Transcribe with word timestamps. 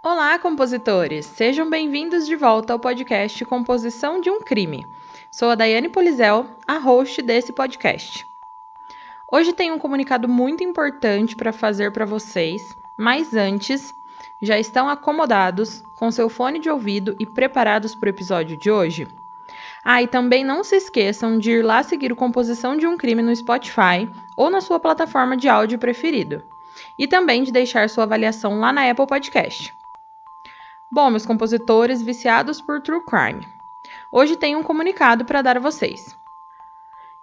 Olá, 0.00 0.38
compositores! 0.38 1.26
Sejam 1.26 1.68
bem-vindos 1.68 2.24
de 2.24 2.36
volta 2.36 2.72
ao 2.72 2.78
podcast 2.78 3.44
Composição 3.44 4.20
de 4.20 4.30
um 4.30 4.40
Crime. 4.40 4.86
Sou 5.28 5.50
a 5.50 5.56
Daiane 5.56 5.88
Polizel, 5.88 6.46
a 6.64 6.78
host 6.78 7.20
desse 7.20 7.52
podcast. 7.52 8.24
Hoje 9.30 9.52
tenho 9.52 9.74
um 9.74 9.78
comunicado 9.78 10.28
muito 10.28 10.62
importante 10.62 11.34
para 11.34 11.52
fazer 11.52 11.90
para 11.90 12.04
vocês, 12.04 12.78
mas 12.96 13.34
antes, 13.34 13.92
já 14.40 14.56
estão 14.56 14.88
acomodados 14.88 15.82
com 15.96 16.12
seu 16.12 16.28
fone 16.28 16.60
de 16.60 16.70
ouvido 16.70 17.16
e 17.18 17.26
preparados 17.26 17.92
para 17.96 18.06
o 18.06 18.10
episódio 18.10 18.56
de 18.56 18.70
hoje? 18.70 19.08
Ah, 19.84 20.00
e 20.00 20.06
também 20.06 20.44
não 20.44 20.62
se 20.62 20.76
esqueçam 20.76 21.40
de 21.40 21.50
ir 21.50 21.64
lá 21.64 21.82
seguir 21.82 22.12
o 22.12 22.16
Composição 22.16 22.76
de 22.76 22.86
um 22.86 22.96
Crime 22.96 23.20
no 23.20 23.34
Spotify 23.34 24.08
ou 24.36 24.48
na 24.48 24.60
sua 24.60 24.78
plataforma 24.78 25.36
de 25.36 25.48
áudio 25.48 25.76
preferido. 25.76 26.44
E 26.96 27.08
também 27.08 27.42
de 27.42 27.50
deixar 27.50 27.90
sua 27.90 28.04
avaliação 28.04 28.60
lá 28.60 28.72
na 28.72 28.88
Apple 28.88 29.06
Podcast. 29.06 29.76
Bom, 30.90 31.10
meus 31.10 31.26
compositores 31.26 32.00
viciados 32.00 32.62
por 32.62 32.80
True 32.80 33.02
Crime, 33.04 33.46
hoje 34.10 34.36
tenho 34.36 34.58
um 34.58 34.62
comunicado 34.62 35.22
para 35.22 35.42
dar 35.42 35.58
a 35.58 35.60
vocês. 35.60 36.16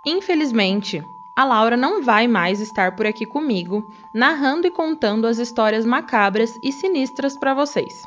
Infelizmente, 0.05 1.03
a 1.35 1.43
Laura 1.43 1.75
não 1.75 2.03
vai 2.03 2.27
mais 2.27 2.61
estar 2.61 2.95
por 2.95 3.07
aqui 3.07 3.25
comigo, 3.25 3.91
narrando 4.13 4.67
e 4.67 4.71
contando 4.71 5.25
as 5.25 5.39
histórias 5.39 5.83
macabras 5.83 6.59
e 6.61 6.71
sinistras 6.71 7.35
para 7.35 7.55
vocês. 7.55 8.05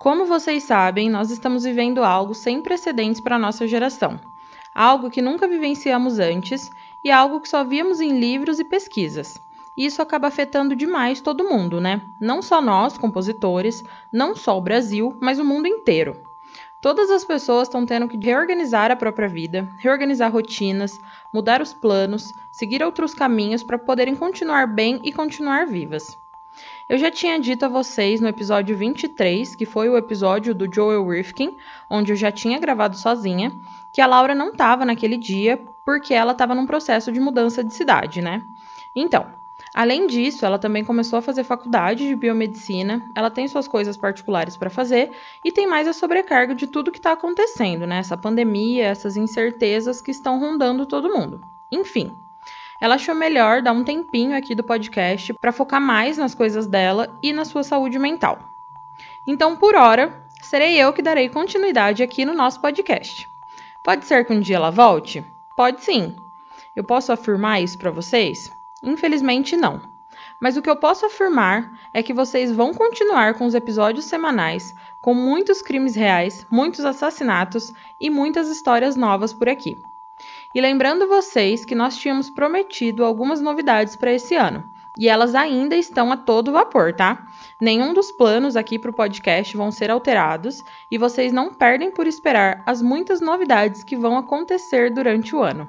Como 0.00 0.26
vocês 0.26 0.64
sabem, 0.64 1.08
nós 1.08 1.30
estamos 1.30 1.62
vivendo 1.62 2.02
algo 2.02 2.34
sem 2.34 2.60
precedentes 2.60 3.20
para 3.20 3.36
a 3.36 3.38
nossa 3.38 3.64
geração. 3.68 4.18
Algo 4.74 5.08
que 5.08 5.22
nunca 5.22 5.46
vivenciamos 5.46 6.18
antes 6.18 6.68
e 7.04 7.12
algo 7.12 7.40
que 7.40 7.48
só 7.48 7.62
víamos 7.62 8.00
em 8.00 8.18
livros 8.18 8.58
e 8.58 8.64
pesquisas. 8.64 9.40
Isso 9.78 10.02
acaba 10.02 10.26
afetando 10.26 10.74
demais 10.74 11.20
todo 11.20 11.48
mundo, 11.48 11.80
né? 11.80 12.02
Não 12.20 12.42
só 12.42 12.60
nós, 12.60 12.98
compositores, 12.98 13.84
não 14.12 14.34
só 14.34 14.58
o 14.58 14.60
Brasil, 14.60 15.16
mas 15.20 15.38
o 15.38 15.44
mundo 15.44 15.68
inteiro. 15.68 16.20
Todas 16.80 17.08
as 17.12 17.24
pessoas 17.24 17.68
estão 17.68 17.86
tendo 17.86 18.08
que 18.08 18.16
reorganizar 18.16 18.90
a 18.90 18.96
própria 18.96 19.28
vida, 19.28 19.68
reorganizar 19.78 20.32
rotinas, 20.32 21.00
mudar 21.32 21.62
os 21.62 21.72
planos, 21.72 22.32
seguir 22.50 22.82
outros 22.82 23.14
caminhos 23.14 23.62
para 23.62 23.78
poderem 23.78 24.16
continuar 24.16 24.66
bem 24.66 24.98
e 25.04 25.12
continuar 25.12 25.64
vivas. 25.64 26.18
Eu 26.88 26.98
já 26.98 27.08
tinha 27.08 27.38
dito 27.38 27.64
a 27.64 27.68
vocês 27.68 28.20
no 28.20 28.26
episódio 28.26 28.76
23, 28.76 29.54
que 29.54 29.64
foi 29.64 29.88
o 29.88 29.96
episódio 29.96 30.56
do 30.56 30.68
Joel 30.72 31.06
Rifkin, 31.06 31.56
onde 31.88 32.10
eu 32.10 32.16
já 32.16 32.32
tinha 32.32 32.58
gravado 32.58 32.96
sozinha, 32.96 33.52
que 33.92 34.00
a 34.00 34.08
Laura 34.08 34.34
não 34.34 34.48
estava 34.48 34.84
naquele 34.84 35.16
dia 35.16 35.56
porque 35.84 36.12
ela 36.12 36.32
estava 36.32 36.52
num 36.52 36.66
processo 36.66 37.12
de 37.12 37.20
mudança 37.20 37.62
de 37.62 37.72
cidade, 37.72 38.20
né? 38.20 38.42
Então, 38.92 39.37
além 39.78 40.08
disso, 40.08 40.44
ela 40.44 40.58
também 40.58 40.84
começou 40.84 41.20
a 41.20 41.22
fazer 41.22 41.44
faculdade 41.44 42.08
de 42.08 42.16
biomedicina, 42.16 43.08
ela 43.14 43.30
tem 43.30 43.46
suas 43.46 43.68
coisas 43.68 43.96
particulares 43.96 44.56
para 44.56 44.68
fazer 44.68 45.12
e 45.44 45.52
tem 45.52 45.68
mais 45.68 45.86
a 45.86 45.92
sobrecarga 45.92 46.52
de 46.52 46.66
tudo 46.66 46.90
que 46.90 46.98
está 46.98 47.12
acontecendo, 47.12 47.86
né? 47.86 47.98
Essa 47.98 48.16
pandemia, 48.16 48.86
essas 48.86 49.16
incertezas 49.16 50.00
que 50.00 50.10
estão 50.10 50.40
rondando 50.40 50.84
todo 50.84 51.14
mundo. 51.14 51.40
Enfim, 51.70 52.12
ela 52.80 52.96
achou 52.96 53.14
melhor 53.14 53.62
dar 53.62 53.70
um 53.70 53.84
tempinho 53.84 54.36
aqui 54.36 54.52
do 54.52 54.64
podcast 54.64 55.32
para 55.34 55.52
focar 55.52 55.80
mais 55.80 56.18
nas 56.18 56.34
coisas 56.34 56.66
dela 56.66 57.16
e 57.22 57.32
na 57.32 57.44
sua 57.44 57.62
saúde 57.62 58.00
mental. 58.00 58.40
Então, 59.24 59.54
por 59.54 59.76
hora, 59.76 60.24
serei 60.42 60.74
eu 60.76 60.92
que 60.92 61.02
darei 61.02 61.28
continuidade 61.28 62.02
aqui 62.02 62.24
no 62.24 62.34
nosso 62.34 62.60
podcast. 62.60 63.28
Pode 63.84 64.06
ser 64.06 64.24
que 64.24 64.32
um 64.32 64.40
dia 64.40 64.56
ela 64.56 64.70
volte? 64.70 65.24
Pode 65.56 65.84
sim. 65.84 66.16
Eu 66.74 66.82
posso 66.82 67.12
afirmar 67.12 67.62
isso 67.62 67.78
para 67.78 67.92
vocês? 67.92 68.57
Infelizmente, 68.82 69.56
não. 69.56 69.80
Mas 70.40 70.56
o 70.56 70.62
que 70.62 70.70
eu 70.70 70.76
posso 70.76 71.06
afirmar 71.06 71.72
é 71.92 72.02
que 72.02 72.12
vocês 72.12 72.52
vão 72.52 72.72
continuar 72.72 73.34
com 73.34 73.44
os 73.44 73.54
episódios 73.54 74.04
semanais, 74.04 74.74
com 75.00 75.14
muitos 75.14 75.60
crimes 75.60 75.94
reais, 75.94 76.46
muitos 76.50 76.84
assassinatos 76.84 77.72
e 78.00 78.08
muitas 78.08 78.48
histórias 78.48 78.94
novas 78.94 79.32
por 79.32 79.48
aqui. 79.48 79.80
E 80.54 80.60
lembrando 80.60 81.08
vocês 81.08 81.64
que 81.64 81.74
nós 81.74 81.96
tínhamos 81.96 82.30
prometido 82.30 83.04
algumas 83.04 83.40
novidades 83.40 83.96
para 83.96 84.12
esse 84.12 84.34
ano. 84.34 84.68
E 84.98 85.08
elas 85.08 85.34
ainda 85.34 85.76
estão 85.76 86.10
a 86.10 86.16
todo 86.16 86.50
vapor, 86.50 86.92
tá? 86.92 87.24
Nenhum 87.60 87.94
dos 87.94 88.10
planos 88.10 88.56
aqui 88.56 88.78
para 88.78 88.90
o 88.90 88.94
podcast 88.94 89.56
vão 89.56 89.70
ser 89.70 89.90
alterados 89.90 90.64
e 90.90 90.98
vocês 90.98 91.32
não 91.32 91.54
perdem 91.54 91.90
por 91.92 92.06
esperar 92.06 92.62
as 92.66 92.82
muitas 92.82 93.20
novidades 93.20 93.84
que 93.84 93.96
vão 93.96 94.18
acontecer 94.18 94.92
durante 94.92 95.36
o 95.36 95.42
ano. 95.42 95.68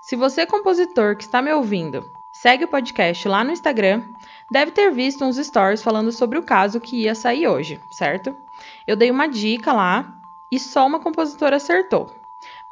Se 0.00 0.16
você, 0.16 0.46
compositor 0.46 1.14
que 1.14 1.24
está 1.24 1.42
me 1.42 1.52
ouvindo, 1.52 2.10
segue 2.32 2.64
o 2.64 2.68
podcast 2.68 3.28
lá 3.28 3.44
no 3.44 3.52
Instagram, 3.52 4.02
deve 4.50 4.70
ter 4.70 4.90
visto 4.90 5.22
uns 5.24 5.36
stories 5.36 5.82
falando 5.82 6.10
sobre 6.10 6.38
o 6.38 6.42
caso 6.42 6.80
que 6.80 7.02
ia 7.02 7.14
sair 7.14 7.46
hoje, 7.46 7.78
certo? 7.90 8.34
Eu 8.86 8.96
dei 8.96 9.10
uma 9.10 9.26
dica 9.26 9.74
lá 9.74 10.14
e 10.50 10.58
só 10.58 10.86
uma 10.86 11.00
compositora 11.00 11.56
acertou. 11.56 12.10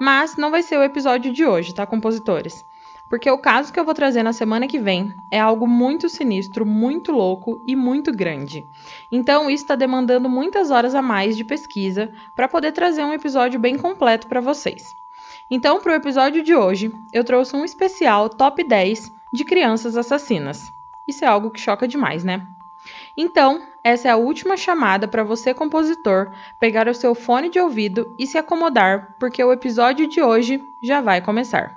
Mas 0.00 0.36
não 0.36 0.50
vai 0.50 0.62
ser 0.62 0.78
o 0.78 0.82
episódio 0.82 1.30
de 1.30 1.44
hoje, 1.44 1.74
tá, 1.74 1.86
compositores? 1.86 2.64
Porque 3.10 3.30
o 3.30 3.38
caso 3.38 3.72
que 3.72 3.78
eu 3.78 3.84
vou 3.84 3.94
trazer 3.94 4.22
na 4.22 4.32
semana 4.32 4.66
que 4.66 4.78
vem 4.78 5.14
é 5.30 5.38
algo 5.38 5.66
muito 5.66 6.08
sinistro, 6.08 6.64
muito 6.64 7.12
louco 7.12 7.62
e 7.66 7.76
muito 7.76 8.10
grande. 8.10 8.66
Então, 9.12 9.50
isso 9.50 9.64
está 9.64 9.74
demandando 9.74 10.30
muitas 10.30 10.70
horas 10.70 10.94
a 10.94 11.02
mais 11.02 11.36
de 11.36 11.44
pesquisa 11.44 12.10
para 12.34 12.48
poder 12.48 12.72
trazer 12.72 13.04
um 13.04 13.12
episódio 13.12 13.60
bem 13.60 13.76
completo 13.76 14.26
para 14.26 14.40
vocês. 14.40 14.94
Então, 15.50 15.80
para 15.80 15.92
o 15.92 15.96
episódio 15.96 16.42
de 16.42 16.54
hoje, 16.54 16.92
eu 17.12 17.24
trouxe 17.24 17.56
um 17.56 17.64
especial 17.64 18.28
top 18.28 18.62
10 18.62 19.10
de 19.32 19.44
crianças 19.44 19.96
assassinas. 19.96 20.70
Isso 21.06 21.24
é 21.24 21.28
algo 21.28 21.50
que 21.50 21.60
choca 21.60 21.88
demais, 21.88 22.22
né? 22.22 22.46
Então, 23.16 23.66
essa 23.82 24.08
é 24.08 24.10
a 24.10 24.16
última 24.16 24.56
chamada 24.56 25.08
para 25.08 25.24
você, 25.24 25.54
compositor, 25.54 26.30
pegar 26.60 26.86
o 26.86 26.94
seu 26.94 27.14
fone 27.14 27.48
de 27.48 27.58
ouvido 27.58 28.14
e 28.18 28.26
se 28.26 28.36
acomodar, 28.36 29.16
porque 29.18 29.42
o 29.42 29.52
episódio 29.52 30.06
de 30.06 30.20
hoje 30.20 30.62
já 30.82 31.00
vai 31.00 31.20
começar. 31.20 31.76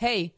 Hey! 0.00 0.37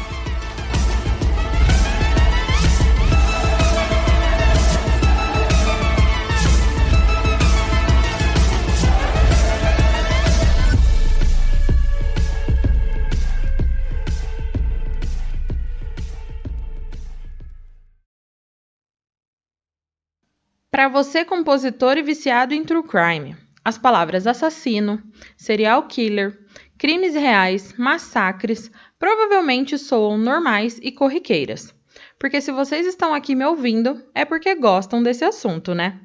Para 20.71 20.87
você, 20.87 21.25
compositor 21.25 21.97
e 21.97 22.01
viciado 22.01 22.53
em 22.53 22.63
true 22.63 22.81
crime, 22.81 23.35
as 23.61 23.77
palavras 23.77 24.25
assassino, 24.25 25.03
serial 25.35 25.85
killer, 25.85 26.39
crimes 26.77 27.13
reais, 27.13 27.73
massacres 27.77 28.71
provavelmente 28.97 29.77
soam 29.77 30.17
normais 30.17 30.79
e 30.81 30.89
corriqueiras. 30.89 31.75
porque 32.17 32.39
se 32.39 32.53
vocês 32.53 32.87
estão 32.87 33.13
aqui 33.13 33.35
me 33.35 33.43
ouvindo, 33.43 34.01
é 34.15 34.23
porque 34.23 34.55
gostam 34.55 35.03
desse 35.03 35.25
assunto, 35.25 35.75
né? 35.75 35.99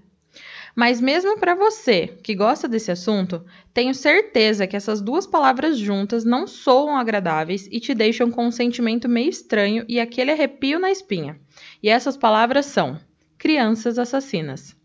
Mas 0.74 1.00
mesmo 1.00 1.38
para 1.38 1.54
você 1.54 2.18
que 2.24 2.34
gosta 2.34 2.66
desse 2.66 2.90
assunto, 2.90 3.46
tenho 3.72 3.94
certeza 3.94 4.66
que 4.66 4.76
essas 4.76 5.00
duas 5.00 5.28
palavras 5.28 5.78
juntas 5.78 6.24
não 6.24 6.44
soam 6.44 6.96
agradáveis 6.96 7.68
e 7.70 7.78
te 7.78 7.94
deixam 7.94 8.32
com 8.32 8.48
um 8.48 8.50
sentimento 8.50 9.08
meio 9.08 9.30
estranho 9.30 9.84
e 9.88 10.00
aquele 10.00 10.32
arrepio 10.32 10.80
na 10.80 10.90
espinha. 10.90 11.38
E 11.80 11.88
essas 11.88 12.16
palavras 12.16 12.66
são 12.66 12.98
crianças 13.46 13.96
assassinas. 13.96 14.76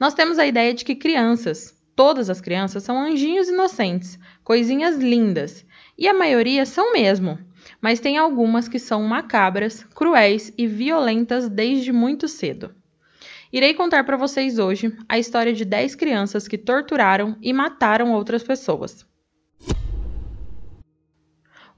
Nós 0.00 0.14
temos 0.14 0.36
a 0.40 0.44
ideia 0.44 0.74
de 0.74 0.84
que 0.84 0.96
crianças, 0.96 1.80
todas 1.94 2.28
as 2.28 2.40
crianças, 2.40 2.82
são 2.82 2.98
anjinhos 2.98 3.48
inocentes, 3.48 4.18
coisinhas 4.42 4.96
lindas, 4.96 5.64
e 5.96 6.08
a 6.08 6.12
maioria 6.12 6.66
são 6.66 6.92
mesmo, 6.92 7.38
mas 7.80 8.00
tem 8.00 8.18
algumas 8.18 8.66
que 8.66 8.80
são 8.80 9.04
macabras, 9.04 9.84
cruéis 9.94 10.52
e 10.58 10.66
violentas 10.66 11.48
desde 11.48 11.92
muito 11.92 12.26
cedo. 12.26 12.74
Irei 13.52 13.74
contar 13.74 14.02
para 14.02 14.16
vocês 14.16 14.58
hoje 14.58 14.92
a 15.08 15.16
história 15.16 15.52
de 15.52 15.64
10 15.64 15.94
crianças 15.94 16.48
que 16.48 16.58
torturaram 16.58 17.38
e 17.40 17.52
mataram 17.52 18.12
outras 18.12 18.42
pessoas. 18.42 19.06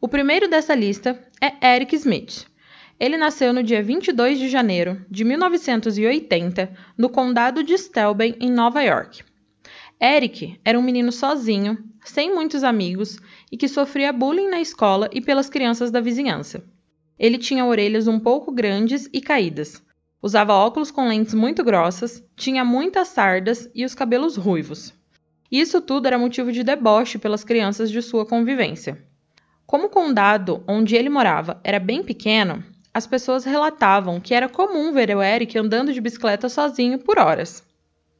O 0.00 0.08
primeiro 0.08 0.48
dessa 0.48 0.74
lista 0.74 1.22
é 1.42 1.74
Eric 1.74 1.94
Smith. 1.94 2.55
Ele 2.98 3.16
nasceu 3.16 3.52
no 3.52 3.62
dia 3.62 3.82
22 3.82 4.38
de 4.38 4.48
janeiro 4.48 5.04
de 5.10 5.24
1980 5.24 6.72
no 6.96 7.08
condado 7.08 7.62
de 7.62 7.76
Stelben, 7.76 8.36
em 8.40 8.50
Nova 8.50 8.82
York. 8.82 9.22
Eric 10.00 10.58
era 10.64 10.78
um 10.78 10.82
menino 10.82 11.12
sozinho, 11.12 11.78
sem 12.04 12.34
muitos 12.34 12.64
amigos 12.64 13.18
e 13.50 13.56
que 13.56 13.68
sofria 13.68 14.12
bullying 14.12 14.48
na 14.48 14.60
escola 14.60 15.10
e 15.12 15.20
pelas 15.20 15.48
crianças 15.48 15.90
da 15.90 16.00
vizinhança. 16.00 16.64
Ele 17.18 17.38
tinha 17.38 17.64
orelhas 17.64 18.06
um 18.06 18.18
pouco 18.18 18.52
grandes 18.52 19.08
e 19.12 19.20
caídas, 19.20 19.82
Usava 20.26 20.54
óculos 20.54 20.90
com 20.90 21.06
lentes 21.06 21.34
muito 21.34 21.62
grossas, 21.62 22.20
tinha 22.34 22.64
muitas 22.64 23.06
sardas 23.06 23.70
e 23.72 23.84
os 23.84 23.94
cabelos 23.94 24.36
ruivos. 24.36 24.92
Isso 25.52 25.80
tudo 25.80 26.06
era 26.06 26.18
motivo 26.18 26.50
de 26.50 26.64
deboche 26.64 27.16
pelas 27.16 27.44
crianças 27.44 27.90
de 27.90 28.02
sua 28.02 28.26
convivência. 28.26 29.00
Como 29.64 29.86
o 29.86 29.88
condado 29.88 30.64
onde 30.66 30.96
ele 30.96 31.08
morava 31.08 31.60
era 31.62 31.78
bem 31.78 32.02
pequeno, 32.02 32.64
as 32.96 33.06
pessoas 33.06 33.44
relatavam 33.44 34.18
que 34.18 34.32
era 34.32 34.48
comum 34.48 34.90
ver 34.90 35.14
o 35.14 35.22
Eric 35.22 35.58
andando 35.58 35.92
de 35.92 36.00
bicicleta 36.00 36.48
sozinho 36.48 36.98
por 36.98 37.18
horas. 37.18 37.62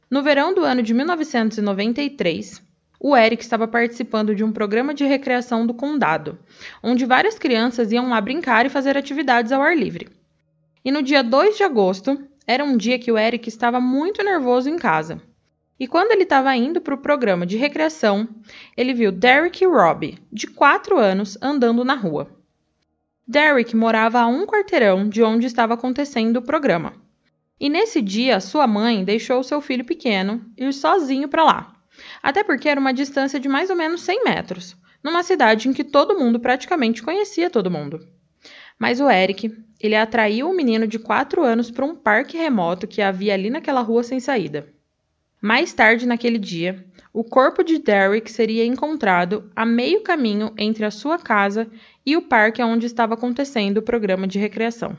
No 0.07 0.21
verão 0.21 0.53
do 0.53 0.63
ano 0.63 0.83
de 0.83 0.93
1993, 0.93 2.61
o 2.99 3.17
Eric 3.17 3.41
estava 3.41 3.67
participando 3.67 4.35
de 4.35 4.43
um 4.43 4.51
programa 4.51 4.93
de 4.93 5.03
recreação 5.03 5.65
do 5.65 5.73
condado, 5.73 6.37
onde 6.83 7.07
várias 7.07 7.39
crianças 7.39 7.91
iam 7.91 8.09
lá 8.09 8.21
brincar 8.21 8.67
e 8.67 8.69
fazer 8.69 8.95
atividades 8.95 9.51
ao 9.51 9.63
ar 9.63 9.75
livre. 9.75 10.09
E 10.85 10.91
no 10.91 11.01
dia 11.01 11.23
2 11.23 11.57
de 11.57 11.63
agosto, 11.63 12.15
era 12.45 12.63
um 12.63 12.77
dia 12.77 12.99
que 12.99 13.11
o 13.11 13.17
Eric 13.17 13.49
estava 13.49 13.81
muito 13.81 14.23
nervoso 14.23 14.69
em 14.69 14.77
casa. 14.77 15.19
E 15.79 15.87
quando 15.87 16.11
ele 16.11 16.21
estava 16.21 16.55
indo 16.55 16.79
para 16.81 16.93
o 16.93 16.99
programa 16.99 17.47
de 17.47 17.57
recreação, 17.57 18.29
ele 18.77 18.93
viu 18.93 19.11
Derek 19.11 19.63
e 19.63 19.67
Robbie, 19.67 20.19
de 20.31 20.45
4 20.45 20.99
anos, 20.99 21.35
andando 21.41 21.83
na 21.83 21.95
rua. 21.95 22.36
Derek 23.27 23.75
morava 23.75 24.21
a 24.21 24.27
um 24.27 24.45
quarteirão 24.45 25.09
de 25.09 25.21
onde 25.21 25.47
estava 25.47 25.73
acontecendo 25.73 26.37
o 26.37 26.41
programa. 26.41 26.93
E 27.59 27.67
nesse 27.67 28.01
dia, 28.01 28.39
sua 28.39 28.65
mãe 28.65 29.03
deixou 29.03 29.43
seu 29.43 29.59
filho 29.59 29.83
pequeno 29.83 30.45
ir 30.55 30.71
sozinho 30.73 31.27
para 31.27 31.43
lá. 31.43 31.75
Até 32.23 32.41
porque 32.41 32.69
era 32.69 32.79
uma 32.79 32.93
distância 32.93 33.37
de 33.37 33.49
mais 33.49 33.69
ou 33.69 33.75
menos 33.75 33.99
100 34.01 34.23
metros, 34.23 34.77
numa 35.03 35.23
cidade 35.23 35.67
em 35.67 35.73
que 35.73 35.83
todo 35.83 36.17
mundo 36.17 36.39
praticamente 36.39 37.03
conhecia 37.03 37.49
todo 37.49 37.69
mundo. 37.69 38.07
Mas 38.79 39.01
o 39.01 39.09
Eric, 39.09 39.53
ele 39.81 39.95
atraiu 39.95 40.49
o 40.49 40.55
menino 40.55 40.87
de 40.87 40.97
4 40.97 41.43
anos 41.43 41.69
para 41.69 41.83
um 41.85 41.95
parque 41.95 42.37
remoto 42.37 42.87
que 42.87 43.01
havia 43.01 43.33
ali 43.33 43.49
naquela 43.49 43.81
rua 43.81 44.03
sem 44.03 44.21
saída. 44.21 44.69
Mais 45.41 45.73
tarde 45.73 46.07
naquele 46.07 46.37
dia, 46.37 46.86
o 47.17 47.23
corpo 47.23 47.63
de 47.63 47.79
Derek 47.79 48.31
seria 48.31 48.63
encontrado 48.63 49.49
a 49.55 49.65
meio 49.65 50.03
caminho 50.03 50.53
entre 50.55 50.85
a 50.85 50.91
sua 50.91 51.17
casa 51.17 51.67
e 52.05 52.15
o 52.15 52.21
parque 52.21 52.61
onde 52.61 52.85
estava 52.85 53.15
acontecendo 53.15 53.79
o 53.79 53.81
programa 53.81 54.27
de 54.27 54.37
recreação. 54.37 54.95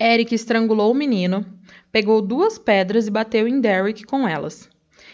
Eric 0.00 0.34
estrangulou 0.34 0.90
o 0.90 0.94
menino, 0.94 1.44
pegou 1.92 2.22
duas 2.22 2.58
pedras 2.58 3.06
e 3.06 3.10
bateu 3.10 3.46
em 3.46 3.60
Derek 3.60 4.04
com 4.04 4.26
elas. 4.26 4.70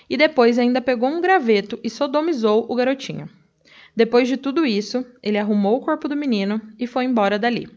E 0.09 0.17
depois 0.17 0.57
ainda 0.57 0.81
pegou 0.81 1.09
um 1.09 1.21
graveto 1.21 1.81
e 1.83 1.91
sodomizou 1.91 2.65
o 2.69 2.77
garotinho. 2.77 3.29
Depois 3.97 4.29
de 4.29 4.37
tudo 4.37 4.65
isso, 4.65 5.05
ele 5.21 5.37
arrumou 5.37 5.79
o 5.79 5.85
corpo 5.85 6.07
do 6.07 6.15
menino 6.15 6.61
e 6.79 6.87
foi 6.87 7.07
embora 7.07 7.41
dali. 7.41 7.69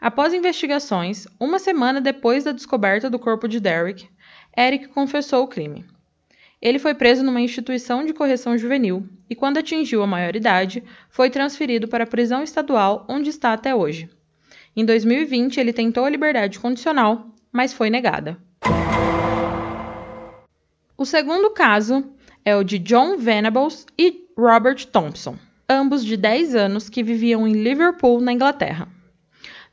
Após 0.00 0.32
investigações, 0.32 1.26
uma 1.40 1.58
semana 1.58 2.00
depois 2.00 2.44
da 2.44 2.52
descoberta 2.52 3.10
do 3.10 3.18
corpo 3.18 3.48
de 3.48 3.58
Derek, 3.58 4.08
Eric 4.56 4.86
confessou 4.90 5.42
o 5.42 5.48
crime. 5.48 5.84
Ele 6.62 6.78
foi 6.78 6.94
preso 6.94 7.24
numa 7.24 7.40
instituição 7.40 8.04
de 8.04 8.14
correção 8.14 8.56
juvenil 8.56 9.04
e, 9.28 9.34
quando 9.34 9.58
atingiu 9.58 10.00
a 10.00 10.06
maioridade, 10.06 10.84
foi 11.10 11.28
transferido 11.28 11.88
para 11.88 12.04
a 12.04 12.06
prisão 12.06 12.40
estadual 12.40 13.04
onde 13.08 13.30
está 13.30 13.52
até 13.52 13.74
hoje. 13.74 14.08
Em 14.76 14.84
2020, 14.84 15.58
ele 15.58 15.72
tentou 15.72 16.04
a 16.04 16.08
liberdade 16.08 16.60
condicional, 16.60 17.26
mas 17.50 17.72
foi 17.72 17.90
negada. 17.90 18.38
O 20.96 21.04
segundo 21.04 21.50
caso 21.50 22.04
é 22.44 22.54
o 22.54 22.62
de 22.62 22.78
John 22.78 23.18
Venables 23.18 23.84
e 23.98 24.28
Robert 24.38 24.86
Thompson, 24.86 25.36
ambos 25.68 26.04
de 26.04 26.16
10 26.16 26.54
anos 26.54 26.88
que 26.88 27.02
viviam 27.02 27.46
em 27.46 27.54
Liverpool, 27.54 28.20
na 28.20 28.32
Inglaterra. 28.32 28.86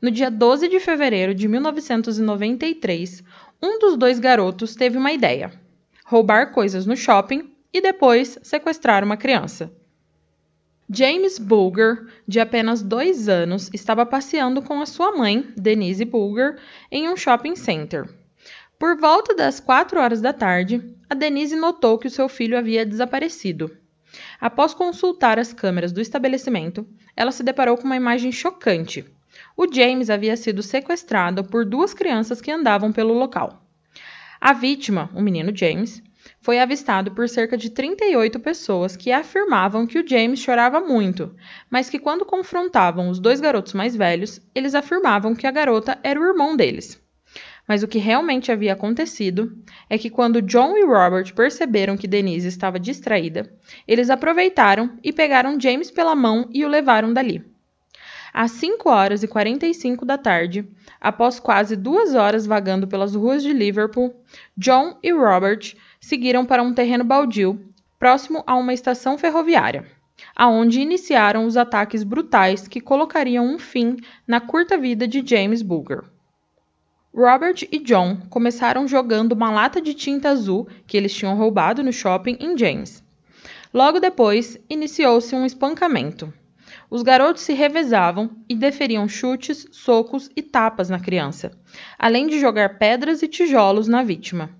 No 0.02 0.10
dia 0.10 0.28
12 0.28 0.66
de 0.66 0.80
fevereiro 0.80 1.36
de 1.36 1.46
1993, 1.46 3.22
um 3.62 3.78
dos 3.78 3.96
dois 3.96 4.18
garotos 4.18 4.74
teve 4.74 4.98
uma 4.98 5.12
ideia: 5.12 5.52
roubar 6.10 6.50
coisas 6.50 6.86
no 6.86 6.96
shopping 6.96 7.52
e 7.72 7.80
depois 7.80 8.36
sequestrar 8.42 9.04
uma 9.04 9.16
criança. 9.16 9.72
James 10.92 11.38
Bulger, 11.38 12.04
de 12.26 12.40
apenas 12.40 12.82
dois 12.82 13.28
anos, 13.28 13.70
estava 13.72 14.04
passeando 14.04 14.60
com 14.60 14.82
a 14.82 14.86
sua 14.86 15.16
mãe, 15.16 15.54
Denise 15.56 16.04
Bulger, 16.04 16.58
em 16.90 17.08
um 17.08 17.16
shopping 17.16 17.54
center. 17.54 18.12
Por 18.76 18.96
volta 18.96 19.36
das 19.36 19.60
quatro 19.60 20.00
horas 20.00 20.20
da 20.20 20.32
tarde, 20.32 20.82
a 21.08 21.14
Denise 21.14 21.54
notou 21.54 21.96
que 21.96 22.08
o 22.08 22.10
seu 22.10 22.28
filho 22.28 22.58
havia 22.58 22.84
desaparecido. 22.84 23.70
Após 24.40 24.74
consultar 24.74 25.38
as 25.38 25.52
câmeras 25.52 25.92
do 25.92 26.00
estabelecimento, 26.00 26.84
ela 27.14 27.30
se 27.30 27.44
deparou 27.44 27.76
com 27.76 27.84
uma 27.84 27.94
imagem 27.94 28.32
chocante. 28.32 29.04
O 29.56 29.72
James 29.72 30.10
havia 30.10 30.36
sido 30.36 30.60
sequestrado 30.60 31.44
por 31.44 31.64
duas 31.64 31.94
crianças 31.94 32.40
que 32.40 32.50
andavam 32.50 32.90
pelo 32.90 33.14
local. 33.14 33.59
A 34.40 34.54
vítima, 34.54 35.10
o 35.14 35.20
menino 35.20 35.54
James, 35.54 36.02
foi 36.40 36.58
avistado 36.58 37.10
por 37.10 37.28
cerca 37.28 37.58
de 37.58 37.68
38 37.68 38.40
pessoas 38.40 38.96
que 38.96 39.12
afirmavam 39.12 39.86
que 39.86 39.98
o 39.98 40.08
James 40.08 40.40
chorava 40.40 40.80
muito, 40.80 41.36
mas 41.68 41.90
que 41.90 41.98
quando 41.98 42.24
confrontavam 42.24 43.10
os 43.10 43.18
dois 43.18 43.38
garotos 43.38 43.74
mais 43.74 43.94
velhos, 43.94 44.40
eles 44.54 44.74
afirmavam 44.74 45.34
que 45.34 45.46
a 45.46 45.50
garota 45.50 45.98
era 46.02 46.18
o 46.18 46.24
irmão 46.24 46.56
deles. 46.56 46.98
Mas 47.68 47.82
o 47.82 47.88
que 47.88 47.98
realmente 47.98 48.50
havia 48.50 48.72
acontecido 48.72 49.52
é 49.90 49.98
que 49.98 50.08
quando 50.08 50.40
John 50.40 50.74
e 50.74 50.86
Robert 50.86 51.34
perceberam 51.34 51.98
que 51.98 52.08
Denise 52.08 52.48
estava 52.48 52.80
distraída, 52.80 53.52
eles 53.86 54.08
aproveitaram 54.08 54.98
e 55.04 55.12
pegaram 55.12 55.60
James 55.60 55.90
pela 55.90 56.16
mão 56.16 56.48
e 56.50 56.64
o 56.64 56.68
levaram 56.68 57.12
dali. 57.12 57.49
Às 58.32 58.52
5 58.52 58.88
horas 58.88 59.22
e 59.22 59.28
45 59.28 60.04
da 60.04 60.16
tarde, 60.16 60.68
após 61.00 61.40
quase 61.40 61.74
duas 61.74 62.14
horas 62.14 62.46
vagando 62.46 62.86
pelas 62.86 63.14
ruas 63.14 63.42
de 63.42 63.52
Liverpool, 63.52 64.14
John 64.56 64.96
e 65.02 65.12
Robert 65.12 65.74
seguiram 66.00 66.46
para 66.46 66.62
um 66.62 66.72
terreno 66.72 67.04
baldio 67.04 67.60
próximo 67.98 68.42
a 68.46 68.54
uma 68.56 68.72
estação 68.72 69.18
ferroviária, 69.18 69.86
aonde 70.34 70.80
iniciaram 70.80 71.44
os 71.44 71.56
ataques 71.56 72.02
brutais 72.02 72.66
que 72.66 72.80
colocariam 72.80 73.44
um 73.44 73.58
fim 73.58 73.96
na 74.26 74.40
curta 74.40 74.78
vida 74.78 75.06
de 75.06 75.26
James 75.26 75.60
Bulger. 75.60 76.04
Robert 77.12 77.66
e 77.72 77.78
John 77.80 78.18
começaram 78.30 78.86
jogando 78.86 79.32
uma 79.32 79.50
lata 79.50 79.80
de 79.80 79.92
tinta 79.92 80.30
azul 80.30 80.68
que 80.86 80.96
eles 80.96 81.12
tinham 81.12 81.36
roubado 81.36 81.82
no 81.82 81.92
shopping 81.92 82.36
em 82.38 82.56
James. 82.56 83.02
Logo 83.74 83.98
depois, 83.98 84.58
iniciou-se 84.68 85.34
um 85.34 85.44
espancamento. 85.44 86.32
Os 86.90 87.02
garotos 87.02 87.42
se 87.44 87.52
revezavam 87.52 88.30
e 88.48 88.54
deferiam 88.56 89.08
chutes, 89.08 89.64
socos 89.70 90.28
e 90.34 90.42
tapas 90.42 90.90
na 90.90 90.98
criança, 90.98 91.52
além 91.96 92.26
de 92.26 92.40
jogar 92.40 92.78
pedras 92.78 93.22
e 93.22 93.28
tijolos 93.28 93.86
na 93.86 94.02
vítima. 94.02 94.50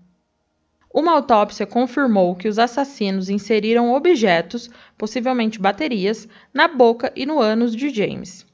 Uma 0.94 1.12
autópsia 1.12 1.66
confirmou 1.66 2.36
que 2.36 2.46
os 2.46 2.56
assassinos 2.56 3.28
inseriram 3.28 3.92
objetos, 3.92 4.70
possivelmente 4.96 5.58
baterias, 5.58 6.28
na 6.54 6.68
boca 6.68 7.12
e 7.16 7.26
no 7.26 7.40
ânus 7.40 7.74
de 7.74 7.90
James. 7.90 8.46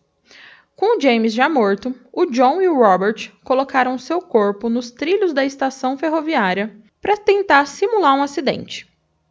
Com 0.75 0.99
James 0.99 1.35
já 1.35 1.49
morto, 1.49 1.95
o 2.11 2.25
John 2.26 2.62
e 2.62 2.68
o 2.68 2.76
Robert 2.76 3.30
colocaram 3.45 3.99
seu 3.99 4.23
corpo 4.23 4.71
nos 4.71 4.90
trilhos 4.90 5.35
da 5.35 5.45
estação 5.45 5.99
ferroviária 5.99 6.75
para 7.00 7.16
tentar 7.16 7.66
simular 7.66 8.14
um 8.14 8.23
acidente. 8.23 8.87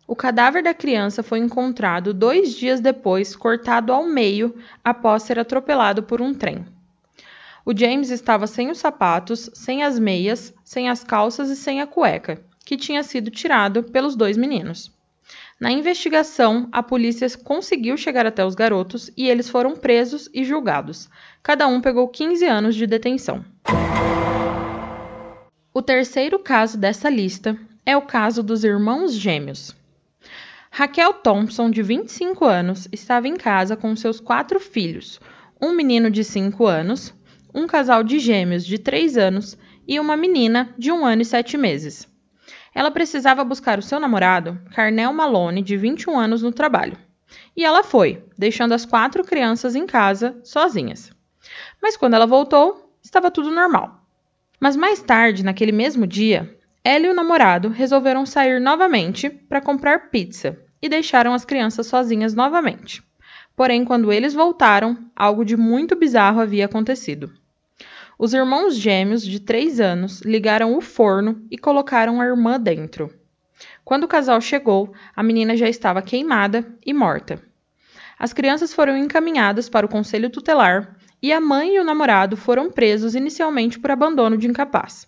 O 0.07 0.15
cadáver 0.15 0.61
da 0.61 0.73
criança 0.73 1.23
foi 1.23 1.39
encontrado 1.39 2.13
dois 2.13 2.53
dias 2.53 2.79
depois, 2.79 3.35
cortado 3.35 3.91
ao 3.91 4.05
meio 4.05 4.55
após 4.83 5.23
ser 5.23 5.39
atropelado 5.39 6.03
por 6.03 6.21
um 6.21 6.31
trem. 6.31 6.63
O 7.65 7.75
James 7.75 8.11
estava 8.11 8.45
sem 8.45 8.69
os 8.69 8.77
sapatos, 8.77 9.49
sem 9.55 9.83
as 9.83 9.97
meias, 9.97 10.53
sem 10.63 10.89
as 10.89 11.03
calças 11.03 11.49
e 11.49 11.55
sem 11.55 11.81
a 11.81 11.87
cueca, 11.87 12.39
que 12.63 12.77
tinha 12.77 13.01
sido 13.01 13.31
tirado 13.31 13.81
pelos 13.81 14.15
dois 14.15 14.37
meninos. 14.37 14.91
Na 15.59 15.71
investigação, 15.71 16.69
a 16.71 16.83
polícia 16.83 17.27
conseguiu 17.43 17.97
chegar 17.97 18.27
até 18.27 18.45
os 18.45 18.53
garotos 18.53 19.09
e 19.17 19.27
eles 19.27 19.49
foram 19.49 19.75
presos 19.75 20.29
e 20.31 20.43
julgados. 20.43 21.09
Cada 21.41 21.65
um 21.65 21.81
pegou 21.81 22.07
15 22.07 22.45
anos 22.45 22.75
de 22.75 22.85
detenção. 22.85 23.43
O 25.73 25.81
terceiro 25.81 26.37
caso 26.37 26.77
dessa 26.77 27.09
lista 27.09 27.57
é 27.83 27.97
o 27.97 28.03
caso 28.03 28.43
dos 28.43 28.63
irmãos 28.63 29.13
gêmeos. 29.13 29.75
Raquel 30.77 31.13
Thompson, 31.13 31.71
de 31.71 31.81
25 31.81 32.43
anos, 32.43 32.85
estava 32.91 33.29
em 33.29 33.37
casa 33.37 33.77
com 33.77 33.95
seus 33.95 34.19
quatro 34.19 34.59
filhos: 34.59 35.21
um 35.61 35.71
menino 35.71 36.11
de 36.11 36.21
5 36.21 36.65
anos, 36.65 37.13
um 37.53 37.65
casal 37.65 38.03
de 38.03 38.19
gêmeos 38.19 38.65
de 38.65 38.77
3 38.77 39.17
anos 39.17 39.57
e 39.87 39.97
uma 40.01 40.17
menina 40.17 40.75
de 40.77 40.91
1 40.91 41.05
ano 41.05 41.21
e 41.21 41.25
7 41.25 41.57
meses. 41.57 42.05
Ela 42.73 42.91
precisava 42.91 43.41
buscar 43.45 43.79
o 43.79 43.81
seu 43.81 44.01
namorado, 44.01 44.59
Carnel 44.75 45.13
Malone, 45.13 45.61
de 45.61 45.77
21 45.77 46.19
anos, 46.19 46.43
no 46.43 46.51
trabalho. 46.51 46.97
E 47.55 47.63
ela 47.63 47.81
foi, 47.81 48.25
deixando 48.37 48.73
as 48.73 48.85
quatro 48.85 49.23
crianças 49.23 49.75
em 49.75 49.85
casa, 49.85 50.37
sozinhas. 50.43 51.09
Mas 51.81 51.95
quando 51.95 52.15
ela 52.15 52.27
voltou, 52.27 52.91
estava 53.01 53.31
tudo 53.31 53.49
normal. 53.49 54.05
Mas 54.59 54.75
mais 54.75 55.01
tarde, 55.01 55.41
naquele 55.41 55.71
mesmo 55.71 56.05
dia, 56.05 56.53
ela 56.83 57.05
e 57.05 57.09
o 57.09 57.15
namorado 57.15 57.69
resolveram 57.69 58.25
sair 58.25 58.59
novamente 58.59 59.29
para 59.29 59.61
comprar 59.61 60.09
pizza 60.09 60.64
e 60.85 60.89
deixaram 60.89 61.33
as 61.33 61.43
crianças 61.43 61.87
sozinhas 61.87 62.35
novamente. 62.35 63.03
Porém, 63.55 63.83
quando 63.83 64.13
eles 64.13 64.35
voltaram, 64.35 64.97
algo 65.15 65.43
de 65.43 65.57
muito 65.57 65.95
bizarro 65.95 66.39
havia 66.39 66.65
acontecido. 66.65 67.33
Os 68.19 68.33
irmãos 68.33 68.75
gêmeos, 68.75 69.25
de 69.25 69.39
3 69.39 69.79
anos, 69.79 70.21
ligaram 70.21 70.77
o 70.77 70.81
forno 70.81 71.43
e 71.49 71.57
colocaram 71.57 72.21
a 72.21 72.25
irmã 72.25 72.59
dentro. 72.59 73.11
Quando 73.83 74.03
o 74.03 74.07
casal 74.07 74.39
chegou, 74.39 74.93
a 75.15 75.23
menina 75.23 75.57
já 75.57 75.67
estava 75.67 76.01
queimada 76.03 76.65
e 76.85 76.93
morta. 76.93 77.41
As 78.19 78.31
crianças 78.31 78.71
foram 78.71 78.95
encaminhadas 78.95 79.67
para 79.67 79.85
o 79.85 79.89
conselho 79.89 80.29
tutelar 80.29 80.97
e 81.21 81.33
a 81.33 81.41
mãe 81.41 81.75
e 81.75 81.79
o 81.79 81.83
namorado 81.83 82.37
foram 82.37 82.69
presos 82.69 83.15
inicialmente 83.15 83.79
por 83.79 83.89
abandono 83.89 84.37
de 84.37 84.47
incapaz. 84.47 85.07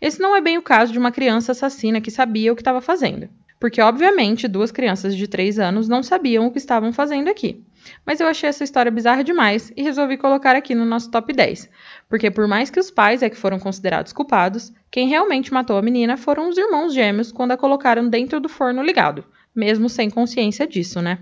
Esse 0.00 0.20
não 0.20 0.36
é 0.36 0.40
bem 0.40 0.56
o 0.56 0.62
caso 0.62 0.92
de 0.92 0.98
uma 0.98 1.10
criança 1.10 1.52
assassina 1.52 2.00
que 2.00 2.10
sabia 2.10 2.52
o 2.52 2.54
que 2.54 2.60
estava 2.60 2.80
fazendo, 2.80 3.28
porque 3.60 3.80
obviamente 3.80 4.48
duas 4.48 4.70
crianças 4.70 5.16
de 5.16 5.26
3 5.26 5.58
anos 5.58 5.88
não 5.88 6.02
sabiam 6.02 6.46
o 6.46 6.50
que 6.50 6.58
estavam 6.58 6.92
fazendo 6.92 7.28
aqui. 7.28 7.64
Mas 8.04 8.20
eu 8.20 8.26
achei 8.26 8.48
essa 8.48 8.64
história 8.64 8.90
bizarra 8.90 9.24
demais 9.24 9.72
e 9.76 9.82
resolvi 9.82 10.16
colocar 10.16 10.54
aqui 10.54 10.74
no 10.74 10.84
nosso 10.84 11.10
top 11.10 11.32
10. 11.32 11.70
Porque 12.08 12.30
por 12.30 12.46
mais 12.46 12.70
que 12.70 12.80
os 12.80 12.90
pais 12.90 13.22
é 13.22 13.30
que 13.30 13.36
foram 13.36 13.58
considerados 13.58 14.12
culpados, 14.12 14.72
quem 14.90 15.08
realmente 15.08 15.52
matou 15.52 15.76
a 15.76 15.82
menina 15.82 16.16
foram 16.16 16.48
os 16.48 16.58
irmãos 16.58 16.92
gêmeos 16.92 17.32
quando 17.32 17.52
a 17.52 17.56
colocaram 17.56 18.08
dentro 18.08 18.40
do 18.40 18.48
forno 18.48 18.82
ligado, 18.82 19.24
mesmo 19.54 19.88
sem 19.88 20.10
consciência 20.10 20.66
disso, 20.66 21.00
né? 21.00 21.18